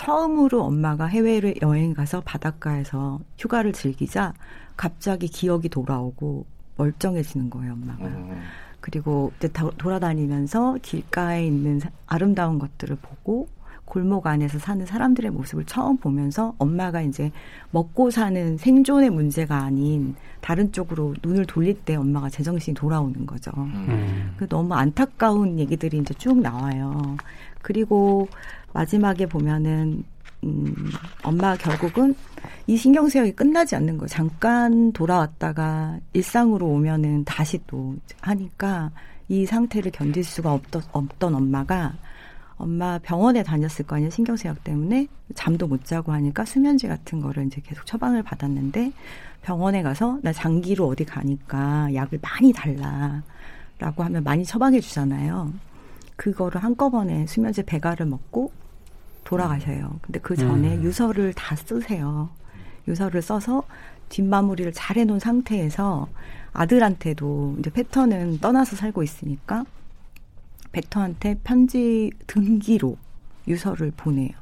[0.00, 4.32] 처음으로 엄마가 해외를 여행 가서 바닷가에서 휴가를 즐기자
[4.74, 6.46] 갑자기 기억이 돌아오고
[6.78, 8.06] 멀쩡해지는 거예요, 엄마가.
[8.06, 8.40] 음.
[8.80, 13.48] 그리고 이제 돌아다니면서 길가에 있는 아름다운 것들을 보고
[13.84, 17.30] 골목 안에서 사는 사람들의 모습을 처음 보면서 엄마가 이제
[17.70, 23.50] 먹고 사는 생존의 문제가 아닌 다른 쪽으로 눈을 돌릴 때 엄마가 제정신이 돌아오는 거죠.
[23.58, 24.32] 음.
[24.38, 27.18] 그 너무 안타까운 얘기들이 이제 쭉 나와요.
[27.60, 28.28] 그리고
[28.72, 30.04] 마지막에 보면은
[30.44, 30.74] 음,
[31.22, 32.14] 엄마 결국은
[32.66, 34.08] 이 신경쇠약이 끝나지 않는 거예요.
[34.08, 38.90] 잠깐 돌아왔다가 일상으로 오면은 다시 또 하니까
[39.28, 41.94] 이 상태를 견딜 수가 없던, 없던 엄마가
[42.56, 44.10] 엄마 병원에 다녔을 거 아니에요.
[44.10, 48.92] 신경쇠약 때문에 잠도 못 자고 하니까 수면제 같은 거를 이제 계속 처방을 받았는데
[49.42, 55.52] 병원에 가서 나 장기로 어디 가니까 약을 많이 달라라고 하면 많이 처방해 주잖아요.
[56.16, 58.52] 그거를 한꺼번에 수면제 배가를 먹고
[59.24, 59.98] 돌아가셔요.
[60.02, 60.82] 근데 그 전에 음.
[60.82, 62.30] 유서를 다 쓰세요.
[62.88, 63.62] 유서를 써서
[64.08, 66.08] 뒷마무리를 잘 해놓은 상태에서
[66.52, 69.64] 아들한테도 이제 패턴은 떠나서 살고 있으니까
[70.72, 72.96] 배터한테 편지 등기로
[73.46, 74.40] 유서를 보내요.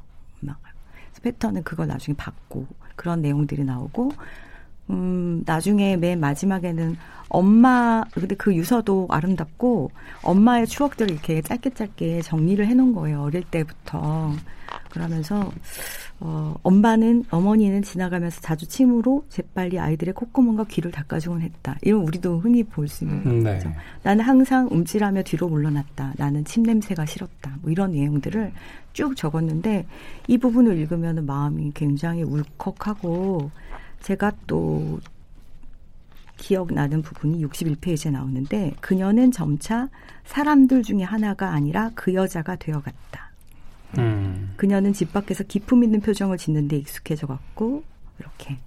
[1.09, 4.11] 그래서 패턴은 그걸 나중에 받고 그런 내용들이 나오고
[4.89, 6.97] 음, 나중에 맨 마지막에는
[7.29, 9.91] 엄마, 근데 그 유서도 아름답고
[10.23, 13.21] 엄마의 추억들을 이렇게 짧게 짧게 정리를 해놓은 거예요.
[13.21, 14.33] 어릴 때부터.
[14.89, 15.51] 그러면서
[16.19, 21.77] 어, 엄마는 어머니는 지나가면서 자주 침으로 재빨리 아이들의 콧구멍과 귀를 닦아주곤 했다.
[21.81, 23.53] 이런 우리도 흔히 볼 수 있는 음, 네.
[23.55, 23.71] 거죠.
[24.03, 26.13] 나는 항상 움찔하며 뒤로 물러났다.
[26.17, 27.57] 나는 침 냄새가 싫었다.
[27.61, 28.51] 뭐 이런 내용들을
[28.93, 29.85] 쭉 적었는데
[30.27, 33.51] 이 부분을 읽으면 마음이 굉장히 울컥하고
[34.01, 34.99] 제가 또
[36.37, 39.89] 기억나는 부분이 61페이지에 나오는데 그녀는 점차
[40.25, 43.31] 사람들 중에 하나가 아니라 그 여자가 되어갔다.
[43.97, 44.53] 음.
[44.55, 47.83] 그녀는 집 밖에서 기품 있는 표정을 짓는 데 익숙해져 갔고
[48.19, 48.57] 이렇게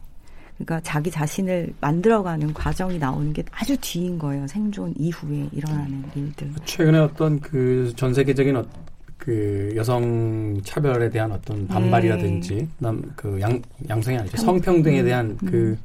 [0.56, 4.46] 그러니까 자기 자신을 만들어가는 과정이 나오는 게 아주 뒤인 거예요.
[4.46, 6.52] 생존 이후에 일어나는 일들.
[6.64, 8.64] 최근에 어떤 그 전 세계적인 어,
[9.22, 12.68] 그 여성 차별에 대한 어떤 반발이라든지 네.
[12.78, 15.48] 남그 양 양성이 아니죠 성평등에 대한 음.
[15.48, 15.78] 그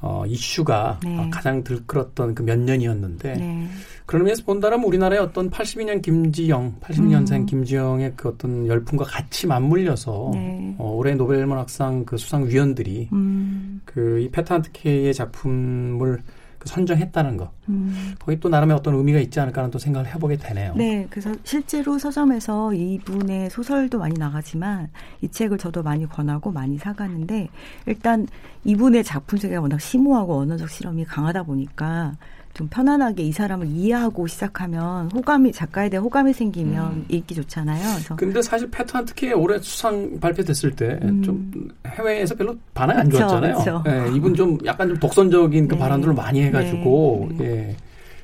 [0.00, 1.30] 어, 이슈가 네.
[1.30, 3.68] 가장 들끓었던 그 몇 년이었는데 네.
[4.04, 7.46] 그런 의미에서 본다면 우리나라의 어떤 82년 김지영, 82년생 음.
[7.46, 10.74] 김지영의 그 어떤 열풍과 같이 맞물려서 네.
[10.78, 13.80] 어, 올해 노벨문학상 그 수상 위원들이 음.
[13.84, 14.28] 그이
[14.72, 17.52] K의 작품을 그 선정했다는 거.
[17.68, 18.14] 음.
[18.18, 20.74] 거기 또 나름의 어떤 의미가 있지 않을까 하는 또 생각을 해보게 되네요.
[20.76, 21.06] 네.
[21.10, 24.88] 그래서 실제로 서점에서 이분의 소설도 많이 나가지만
[25.22, 27.48] 이 책을 저도 많이 권하고 많이 사가는데
[27.86, 28.26] 일단
[28.64, 32.12] 이분의 작품 세계가 워낙 심오하고 언어적 실험이 강하다 보니까
[32.54, 37.04] 좀 편안하게 이 사람을 이해하고 시작하면 호감이 작가에 대한 호감이 생기면 음.
[37.08, 37.80] 읽기 좋잖아요.
[37.80, 41.68] 그래서 근데 사실 패턴 특히 올해 수상 발표됐을 때좀 음.
[41.86, 43.56] 해외에서 별로 반응이 안 좋았잖아요.
[43.56, 43.84] 그쵸.
[43.86, 45.78] 예, 이분 좀 약간 좀 독선적인 그 네.
[45.78, 47.44] 발언들을 많이 해가지고 네.
[47.44, 47.76] 예.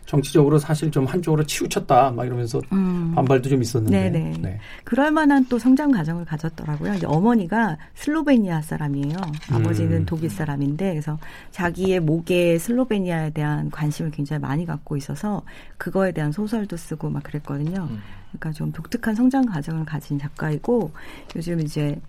[0.06, 3.12] 정치적으로 사실 좀 한쪽으로 치우쳤다 막 이러면서 음.
[3.14, 4.10] 반발도 좀 있었는데.
[4.10, 4.38] 네네.
[4.40, 4.60] 네.
[4.84, 6.94] 그럴 만한 또 성장 과정을 가졌더라고요.
[6.94, 9.16] 이제 어머니가 슬로베니아 사람이에요.
[9.50, 10.06] 아버지는 음.
[10.06, 11.18] 독일 사람인데 그래서
[11.50, 15.42] 자기의 목에 슬로베니아에 대한 관심을 굉장히 많이 갖고 있어서
[15.76, 17.88] 그거에 대한 소설도 쓰고 막 그랬거든요.
[17.90, 18.00] 음.
[18.30, 20.92] 그러니까 좀 독특한 성장 과정을 가진 작가이고
[21.34, 22.00] 요즘 이제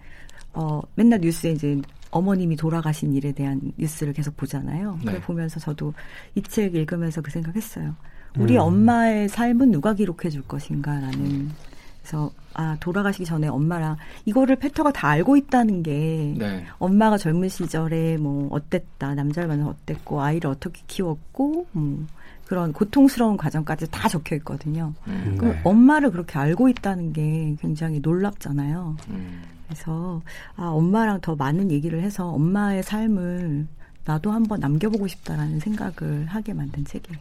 [0.54, 4.93] 어 맨날 뉴스에 이제 어머님이 돌아가신 일에 대한 뉴스를 계속 보잖아요.
[4.99, 5.05] 네.
[5.05, 5.93] 그걸 보면서 저도
[6.36, 7.95] 이 책 읽으면서 그 생각했어요.
[8.38, 8.62] 우리 음.
[8.62, 11.49] 엄마의 삶은 누가 기록해 줄 것인가라는
[12.01, 16.66] 그래서 아 돌아가시기 전에 엄마랑 이거를 페터가 다 알고 있다는 게 네.
[16.80, 22.05] 엄마가 젊은 시절에 뭐 어땠다 남자를 만나 어땠고 아이를 어떻게 키웠고 뭐
[22.45, 24.93] 그런 고통스러운 과정까지 다 적혀 있거든요.
[25.08, 25.60] 음, 네.
[25.66, 28.95] 엄마를 그렇게 알고 있다는 게 굉장히 놀랍잖아요.
[29.10, 29.41] 음.
[29.68, 30.22] 그래서
[30.55, 33.68] 아 엄마랑 더 많은 얘기를 해서 엄마의 삶을
[34.05, 37.20] 나도 한번 남겨보고 싶다라는 생각을 하게 만든 책이에요.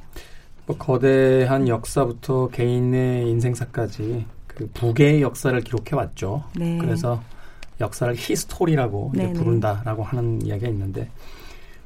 [0.66, 6.44] 뭐 거대한 역사부터 개인의 인생사까지 그 부계의 역사를 기록해 왔죠.
[6.56, 6.78] 네.
[6.78, 7.22] 그래서
[7.80, 11.10] 역사를 히스토리라고 부른다라고 하는 이야기가 있는데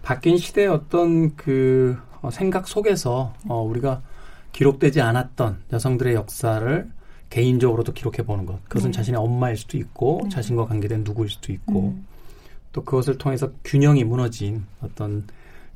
[0.03, 4.03] 바뀐 시대의 어떤 그 어, 생각 속에서 어, 우리가
[4.53, 6.91] 기록되지 않았던 여성들의 역사를
[7.31, 8.63] 개인적으로도 기록해 보는 것.
[8.65, 8.97] 그것은 네.
[8.97, 10.29] 자신의 엄마일 수도 있고 네.
[10.31, 12.07] 자신과 관계된 누구일 수도 있고 음.
[12.73, 15.27] 또 그것을 통해서 균형이 무너진 어떤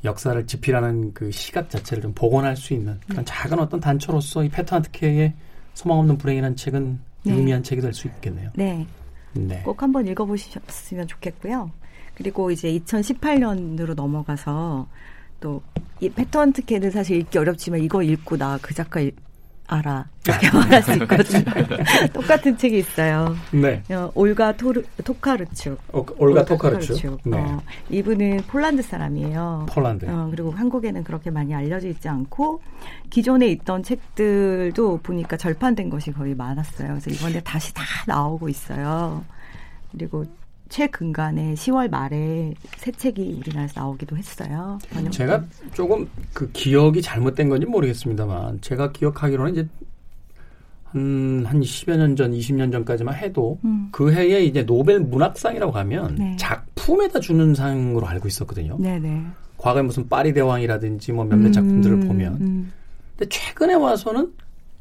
[0.05, 4.83] 역사를 집필하는 그 시각 자체를 좀 복원할 수 있는 그런 작은 어떤 단초로서 이 패턴
[4.83, 5.33] 특혜의
[5.75, 7.33] 소망 없는 불행이라는 책은 네.
[7.35, 8.51] 의미한 책이 될 수 있겠네요.
[8.55, 8.87] 네.
[9.33, 9.63] 네.
[9.65, 11.71] 꼭 한번 읽어보셨으면 좋겠고요.
[12.15, 14.87] 그리고 이제 2018년으로 넘어가서
[15.41, 15.63] 또
[16.01, 19.15] 이 패턴 특혜는 사실 읽기 어렵지만 이거 읽고 나 그 작가 일-
[19.67, 21.45] 알아 이렇게 말할 수 있거든요.
[22.13, 23.35] 똑같은 책이 있어요.
[23.51, 23.83] 네.
[23.95, 25.77] 어, 올가 토르, 토카르추.
[25.93, 27.19] 어, 올가 토카르추.
[27.25, 27.39] 네.
[27.39, 29.67] 어, 이분은 폴란드 사람이에요.
[29.71, 30.07] 폴란드.
[30.09, 32.61] 어, 그리고 한국에는 그렇게 많이 알려져 있지 않고
[33.11, 36.89] 기존에 있던 책들도 보니까 절판된 것이 거의 많았어요.
[36.89, 39.25] 그래서 이번에 다시 다 나오고 있어요.
[39.93, 40.25] 그리고
[40.75, 44.77] 최근간에 10월 말에 새 책이 우리나라에서 나오기도 했어요.
[44.91, 45.13] 번역.
[45.13, 49.69] 제가 조금 그 기억이 잘못된 건지 모르겠습니다만 제가 기억하기로는 이제
[50.83, 53.89] 한, 한 10여 년 전, 20년 전까지만 해도 음.
[53.93, 56.37] 그 해에 이제 노벨 문학상이라고 하면 네.
[56.41, 58.77] 작품에다 주는 상으로 알고 있었거든요.
[58.81, 59.27] 네네.
[59.59, 62.33] 과거에 무슨 파리 대왕이라든지 뭐 몇몇 작품들을 음, 보면.
[62.41, 62.73] 음.
[63.17, 64.33] 근데 최근에 와서는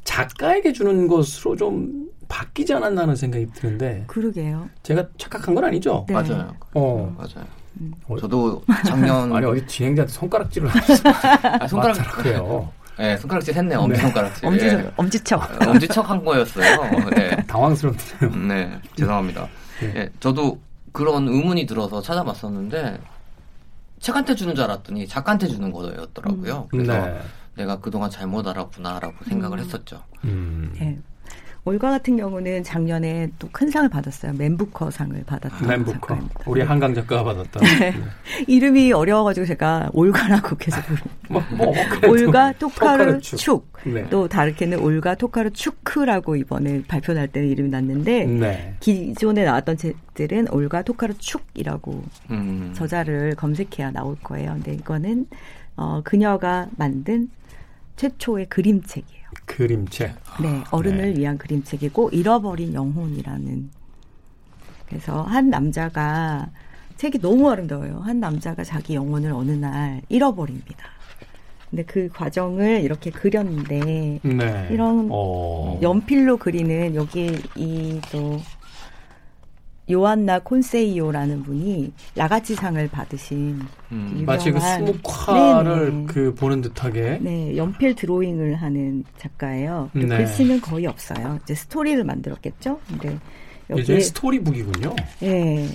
[0.04, 4.68] 작가에게 주는 것으로 좀 바뀌지 않았나 하는 생각이 드는데 그러게요.
[4.82, 6.04] 제가 착각한 건 아니죠?
[6.08, 6.14] 네.
[6.14, 6.54] 맞아요.
[6.74, 7.14] 어.
[7.16, 7.46] 맞아요.
[7.80, 7.92] 음.
[8.06, 11.02] 어, 저도 작년 아니 어디 진행자한테 손가락질을 하면서
[11.64, 12.72] 아, 손가락 맞더라고요.
[12.96, 13.80] 네, 손가락질 했네요.
[13.80, 14.02] 엄지 네.
[14.02, 14.46] 손가락질.
[14.46, 14.90] 엄지, 예.
[14.96, 15.42] 엄지척.
[15.42, 17.10] 어, 엄지척 한 거였어요.
[17.10, 17.36] 네.
[17.48, 18.30] 당황스럽네요.
[18.46, 19.48] 네, 죄송합니다.
[19.80, 19.92] 네.
[19.96, 20.60] 예, 저도
[20.92, 23.00] 그런 의문이 들어서 찾아봤었는데
[23.98, 26.68] 책한테 주는 줄 알았더니 작가한테 주는 거였더라고요.
[26.70, 27.20] 그래서 네.
[27.56, 30.02] 내가 그동안 잘못 알았구나라고 생각을 했었죠.
[30.24, 30.72] 음.
[30.78, 30.98] 네.
[31.66, 34.34] 올가 같은 경우는 작년에 또 큰 상을 받았어요.
[34.34, 35.92] 맨부커 상을 받았던 맨부커.
[36.08, 36.40] 작가입니다.
[36.46, 37.60] 우리 한강 작가가 받았다.
[37.60, 37.94] 네.
[38.48, 40.98] 이름이 어려워가지고 제가 올가라고 계속 부르.
[41.30, 43.38] 뭐, 뭐, 그래도 올가 토카르 토카르축.
[43.38, 43.72] 축.
[43.86, 44.06] 네.
[44.10, 48.76] 또 다르게는 올가 토카르 추크라고 이번에 발표 날 때는 이름이 났는데 네.
[48.80, 52.72] 기존에 나왔던 책들은 올가 토카르 축이라고 음.
[52.76, 54.52] 저자를 검색해야 나올 거예요.
[54.52, 55.28] 근데 이거는
[55.76, 57.30] 어, 그녀가 만든
[57.96, 59.24] 최초의 그림책이에요.
[59.46, 60.14] 그림책.
[60.42, 61.20] 네, 어른을 네.
[61.20, 63.70] 위한 그림책이고 잃어버린 영혼이라는.
[64.86, 66.50] 그래서 한 남자가
[66.96, 67.98] 책이 너무 아름다워요.
[67.98, 70.88] 한 남자가 자기 영혼을 어느 날 잃어버립니다.
[71.70, 74.68] 근데 그 과정을 이렇게 그렸는데 네.
[74.70, 75.78] 이런 어.
[75.82, 78.40] 연필로 그리는 여기 이 또
[79.90, 83.60] 요안나 콘세이오라는 분이 라가치상을 받으신
[83.92, 84.22] 음.
[84.26, 86.06] 마치 그 스모카를 네네.
[86.06, 87.18] 그 보는 듯하게.
[87.20, 89.90] 네, 연필 드로잉을 하는 작가예요.
[89.92, 90.06] 네.
[90.06, 91.38] 글씨는 거의 없어요.
[91.42, 92.80] 이제 스토리를 만들었겠죠.
[92.88, 93.18] 근데
[93.70, 94.94] 여기에 스토리북이군요.
[95.22, 95.68] 예,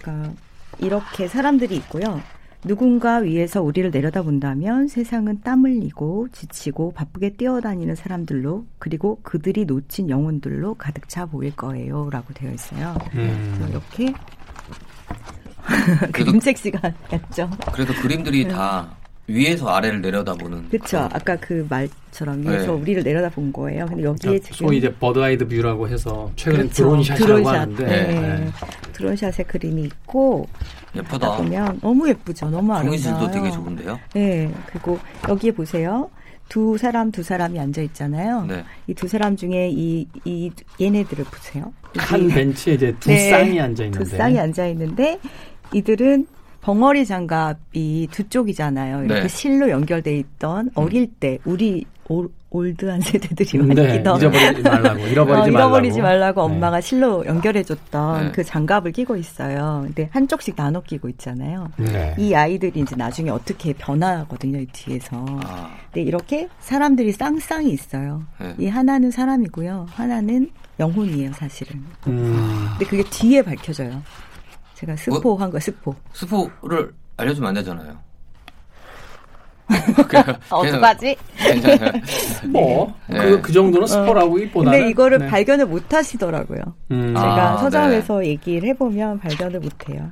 [0.00, 0.32] 그러니까
[0.78, 2.20] 이렇게 사람들이 있고요.
[2.64, 10.74] 누군가 위에서 우리를 내려다본다면 세상은 땀 흘리고 지치고 바쁘게 뛰어다니는 사람들로 그리고 그들이 놓친 영혼들로
[10.74, 12.96] 가득 차 보일 거예요 라고 되어 있어요.
[13.14, 13.66] 음.
[13.70, 14.12] 이렇게
[15.66, 17.50] 그래도, 그림책 시간이었죠.
[17.72, 18.96] 그래도 그림들이 다
[19.28, 20.68] 위에서 아래를 내려다보는.
[20.68, 20.98] 그렇죠.
[21.12, 22.80] 아까 그 말처럼 위에서 네.
[22.80, 23.86] 우리를 내려다본 거예요.
[23.86, 26.74] 근데 여기에 그러니까 지금 소위 이제 bird eyed view라고 해서 최근에 그렇죠.
[26.84, 27.54] drone shot이라고 drone shot.
[27.54, 28.20] 하는데 네.
[28.20, 28.50] 네.
[28.92, 30.46] drone shot의 그림이 있고
[30.94, 31.36] 예쁘다.
[31.38, 32.50] 보면 너무 예쁘죠.
[32.50, 33.30] 너무 아름다워요.
[33.30, 33.98] 되게 좋은데요.
[34.14, 34.52] 네.
[34.66, 34.98] 그리고
[35.28, 36.08] 여기에 보세요.
[36.48, 38.44] 두 사람 두 사람이 앉아 있잖아요.
[38.44, 38.64] 네.
[38.86, 40.48] 이두 사람 중에 이, 이
[40.80, 41.72] 얘네들을 보세요.
[41.96, 43.30] 한 벤치에 이제 두 네.
[43.30, 44.04] 쌍이 앉아 있는데.
[44.04, 45.18] 두 쌍이 앉아 있는데
[45.72, 46.28] 이들은
[46.66, 49.04] 벙어리 장갑이 두 쪽이잖아요.
[49.04, 49.28] 이렇게 네.
[49.28, 54.98] 실로 연결돼 있던 어릴 때 우리 올, old한 세대들이 많이 네, 끼던 잊어버리지 말라고.
[55.06, 55.48] 잃어버리지 어, 말라고.
[55.48, 56.54] 잃어버리지 말라고 네.
[56.54, 58.32] 엄마가 실로 연결해줬던 네.
[58.32, 59.82] 그 장갑을 끼고 있어요.
[59.84, 61.70] 근데 한쪽씩 나눠 끼고 있잖아요.
[61.76, 62.16] 네.
[62.18, 65.24] 이 아이들이 이제 나중에 어떻게 변화하거든요, 이 뒤에서.
[65.44, 68.24] 아, 근데 이렇게 사람들이 쌍쌍이 있어요.
[68.40, 68.54] 네.
[68.58, 69.86] 이 하나는 사람이고요.
[69.90, 70.50] 하나는
[70.80, 71.84] 영혼이에요, 사실은.
[72.08, 72.66] 음.
[72.70, 74.02] 근데 그게 뒤에 밝혀져요.
[74.76, 75.94] 제가 스포한 거, 스포.
[76.12, 77.98] 스포를 알려주면 안 되잖아요.
[80.50, 81.16] 어떡하지?
[81.38, 81.92] 괜찮아요.
[82.52, 83.18] 뭐, 네.
[83.18, 84.78] 그, 그 정도는 스포라고 이보다는.
[84.78, 85.26] 근데 이거를 네.
[85.26, 86.60] 발견을 못 하시더라고요.
[86.90, 87.08] 음.
[87.08, 90.10] 제가 아, 서점에서 얘기를 해보면 발견을 못 해요.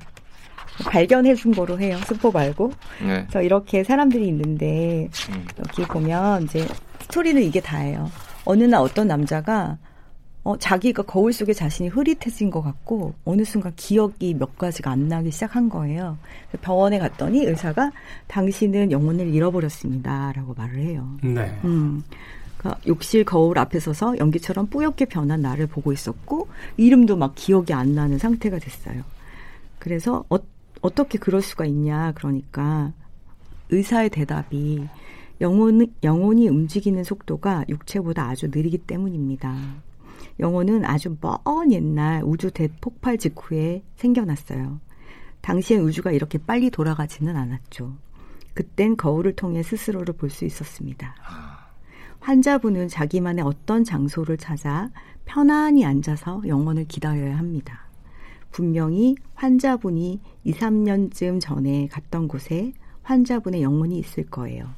[0.87, 1.99] 발견해 준 거로 해요.
[2.07, 2.73] 스포 말고.
[3.03, 3.27] 네.
[3.29, 5.47] 그래서 이렇게 사람들이 있는데 음.
[5.59, 6.67] 여기 보면 이제
[7.03, 8.11] 스토리는 이게 다예요.
[8.47, 9.77] 어느 날 어떤 남자가
[10.45, 15.31] 어, 자기가 거울 속에 자신이 흐릿해진 것 같고 어느 순간 기억이 몇 가지가 안 나기
[15.31, 16.19] 시작한 거예요.
[16.61, 17.93] 병원에 갔더니 의사가
[18.29, 21.09] 당신은 영혼을 잃어버렸습니다라고 말을 해요.
[21.23, 21.59] 네.
[21.65, 22.05] 음.
[22.59, 27.95] 그러니까 욕실 거울 앞에 서서 연기처럼 뿌옇게 변한 나를 보고 있었고 이름도 막 기억이 안
[27.95, 29.03] 나는 상태가 됐어요.
[29.79, 30.37] 그래서 어,
[30.83, 32.93] 어떻게 그럴 수가 있냐 그러니까
[33.71, 34.87] 의사의 대답이
[35.41, 39.57] 영혼, 영혼이 움직이는 속도가 육체보다 아주 느리기 때문입니다.
[40.41, 44.80] 영혼은 아주 먼 옛날 우주 대폭발 직후에 생겨났어요.
[45.41, 47.97] 당시엔 우주가 이렇게 빨리 돌아가지는 않았죠.
[48.55, 51.14] 그땐 거울을 통해 스스로를 볼 수 있었습니다.
[52.20, 54.91] 환자분은 자기만의 어떤 장소를 찾아
[55.26, 57.87] 편안히 앉아서 영혼을 기다려야 합니다.
[58.51, 62.72] 분명히 환자분이 2, 3년쯤 전에 갔던 곳에
[63.03, 64.70] 환자분의 영혼이 있을 거예요.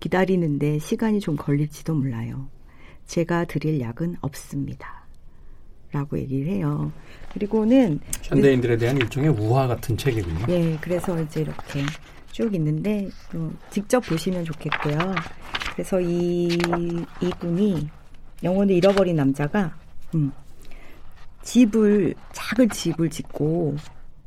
[0.00, 2.48] 기다리는데 시간이 좀 걸릴지도 몰라요.
[3.06, 5.04] 제가 드릴 약은 없습니다.
[5.92, 6.92] 라고 얘기를 해요.
[7.32, 10.46] 그리고는 현대인들에 대한 일종의 우화 같은 책이군요.
[10.48, 11.82] 예, 그래서 이제 이렇게
[12.32, 14.98] 쭉 있는데 어, 직접 보시면 좋겠고요.
[15.72, 16.58] 그래서 이
[17.22, 17.88] 이분이
[18.42, 19.74] 영혼을 잃어버린 남자가
[20.14, 20.32] 음,
[21.42, 23.76] 집을 작은 집을 짓고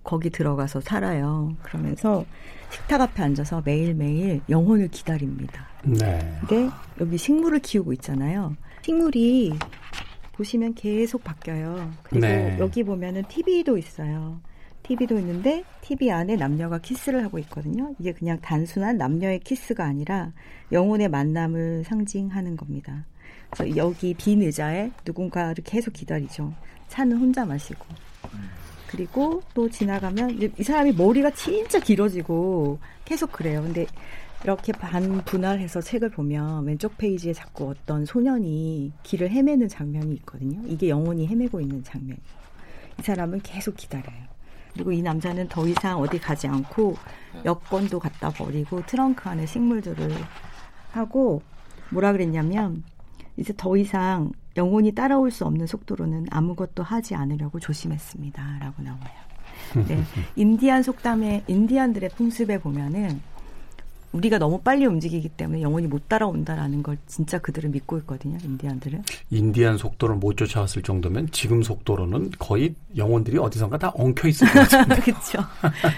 [0.04, 1.56] 거기 들어가서 살아요.
[1.62, 2.26] 그러면서
[2.72, 5.68] 식탁 앞에 앉아서 매일매일 영혼을 기다립니다.
[5.84, 6.38] 네.
[6.40, 6.70] 근데
[7.00, 8.56] 여기 식물을 키우고 있잖아요.
[8.90, 9.54] 식물이
[10.32, 11.92] 보시면 계속 바뀌어요.
[12.02, 12.58] 그리고 네.
[12.58, 14.42] 여기 보면은 TV도 있어요.
[14.82, 17.94] TV도 있는데 TV 안에 남녀가 키스를 하고 있거든요.
[18.00, 20.32] 이게 그냥 단순한 남녀의 키스가 아니라
[20.72, 23.06] 영혼의 만남을 상징하는 겁니다.
[23.52, 26.52] 그래서 여기 빈 의자에 누군가를 계속 기다리죠.
[26.88, 27.86] 차는 혼자 마시고.
[28.88, 33.62] 그리고 또 지나가면 이 사람이 머리가 진짜 길어지고 계속 그래요.
[33.62, 33.86] 근데
[34.44, 40.62] 이렇게 반 분할해서 책을 보면 왼쪽 페이지에 자꾸 어떤 소년이 길을 헤매는 장면이 있거든요.
[40.66, 42.18] 이게 영혼이 헤매고 있는 장면이에요.
[43.00, 44.30] 이 사람은 계속 기다려요.
[44.74, 46.96] 그리고 이 남자는 더 이상 어디 가지 않고
[47.44, 50.10] 여권도 갖다 버리고 트렁크 안에 식물들을
[50.92, 51.42] 하고
[51.90, 52.84] 뭐라 그랬냐면
[53.36, 59.30] 이제 더 이상 영혼이 따라올 수 없는 속도로는 아무것도 하지 않으려고 조심했습니다 라고 나와요.
[59.88, 60.04] 네,
[60.36, 63.22] 인디안 속담에 인디안들의 풍습에 보면은
[64.12, 68.40] 우리가 너무 빨리 움직이기 때문에 영혼이 못 따라온다라는 걸 진짜 그들은 믿고 있거든요.
[68.44, 69.04] 인디안들은.
[69.30, 74.96] 인디안 속도를 못 쫓아왔을 정도면 지금 속도로는 거의 영혼들이 어디선가 다 엉켜 있을 것 같은데.
[75.02, 75.40] 그렇죠.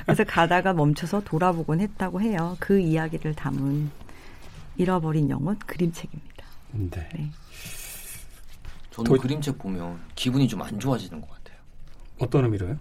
[0.06, 2.58] 그래서 가다가 멈춰서 돌아보곤 했다고 해요.
[2.60, 3.90] 그 이야기를 담은
[4.78, 6.46] 잃어버린 영혼 그림책입니다.
[6.74, 6.90] 네.
[7.14, 7.32] 네.
[8.92, 11.58] 저는 도- 그림책 보면 기분이 좀 안 좋아지는 것 같아요.
[12.20, 12.78] 어떤 의미로요?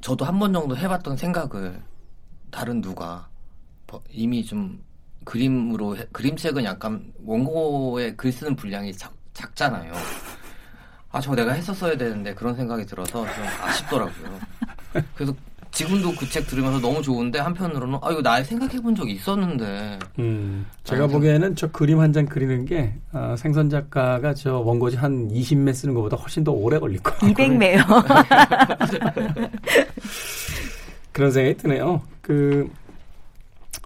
[0.00, 1.78] 저도 한 번 정도 해봤던 생각을
[2.50, 3.30] 다른 누가 버-
[4.10, 4.80] 이미 좀
[5.24, 9.92] 그림으로 해- 그림책은 약간 원고에 글 쓰는 분량이 작, 작잖아요.
[11.12, 14.38] 아, 저 내가 했었어야 되는데 그런 생각이 들어서 좀 아쉽더라고요.
[15.14, 15.34] 그래서
[15.72, 20.66] 지금도 그 책 들으면서 너무 좋은데 한편으로는 아 이거 나 생각해 본 적이 있었는데 음,
[20.82, 25.28] 제가 아, 보기에는 저 그림 한 장 그리는 게 어, 생선 작가가 저 원고지 한
[25.28, 27.32] 20매 쓰는 것보다 훨씬 더 오래 걸릴 것 같아요.
[27.34, 27.84] 200매요.
[31.12, 32.02] 그런 생각이 드네요.
[32.20, 32.68] 그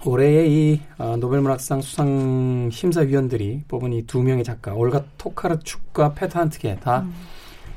[0.06, 6.76] 올해의 이 어, 노벨문학상 수상 심사위원들이 뽑은 이 두 명의 작가 올가 토카르축과 페터 한트게
[6.76, 7.06] 다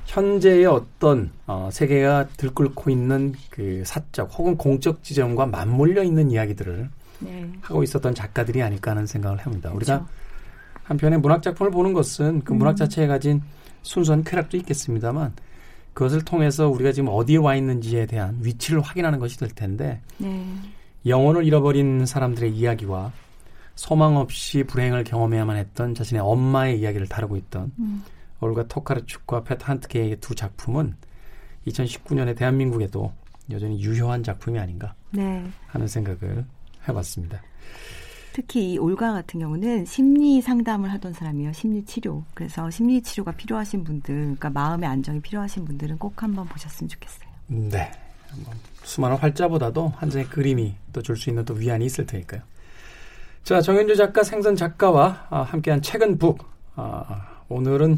[0.06, 7.50] 현재의 어떤 어, 세계가 들끓고 있는 그 사적 혹은 공적 지점과 맞물려 있는 이야기들을 네.
[7.62, 9.72] 하고 있었던 작가들이 아닐까 하는 생각을 합니다.
[9.74, 10.14] 우리가 그렇죠.
[10.84, 13.42] 한편의 문학 작품을 보는 것은 그 문학 자체에 가진
[13.82, 15.34] 순수한 쾌락도 있겠습니다만
[15.94, 20.46] 그것을 통해서 우리가 지금 어디에 와 있는지에 대한 위치를 확인하는 것이 될 텐데 네.
[21.08, 23.12] 영혼을 잃어버린 사람들의 이야기와
[23.76, 28.04] 소망 없이 불행을 경험해야만 했던 자신의 엄마의 이야기를 다루고 있던 음.
[28.42, 30.96] 올가 토카르축과 페터 한트게의 두 작품은
[31.68, 33.12] 2019년에 대한민국에도
[33.52, 35.46] 여전히 유효한 작품이 아닌가 네.
[35.68, 36.46] 하는 생각을
[36.88, 37.42] 해봤습니다.
[38.34, 41.54] 특히 이 올가 같은 경우는 심리 상담을 하던 사람이에요.
[41.54, 42.24] 심리 치료.
[42.36, 47.30] 그래서 심리 치료가 필요하신 분들, 그러니까 마음의 안정이 필요하신 분들은 꼭 한번 보셨으면 좋겠어요.
[47.48, 47.92] 네.
[48.30, 52.42] 한번 수많은 활자보다도 한 장의 그림이 또 줄 수 있는 또 위안이 있을 테니까요.
[53.44, 56.44] 자, 정현주 작가, 생선 작가와 아, 함께한 책은 북.
[56.76, 57.98] 아, 오늘은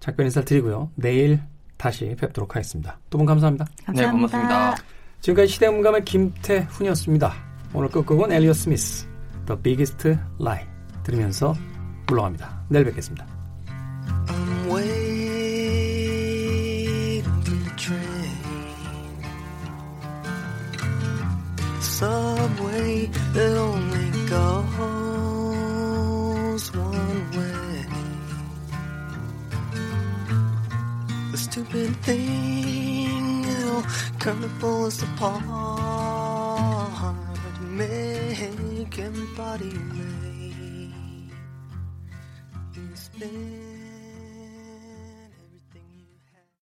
[0.00, 0.90] 작별 인사를 드리고요.
[0.96, 1.40] 내일
[1.76, 2.98] 다시 뵙도록 하겠습니다.
[3.10, 3.64] 두 분 감사합니다.
[3.94, 4.76] 네 고맙습니다.
[5.20, 7.34] 지금까지 시대음감의 김태훈이었습니다.
[7.74, 9.06] 오늘 끝곡은 엘리어 스미스,
[9.46, 10.08] The Biggest
[10.40, 10.64] Lie
[11.04, 11.54] 들으면서
[12.06, 12.64] 물러갑니다.
[12.68, 13.26] 내일 뵙겠습니다.
[21.96, 24.64] Subway that only goes
[26.74, 27.86] one way.
[31.32, 33.82] The stupid thing that'll
[34.18, 35.42] come to pull us apart.
[37.62, 39.72] Make everybody.
[42.74, 43.65] You spend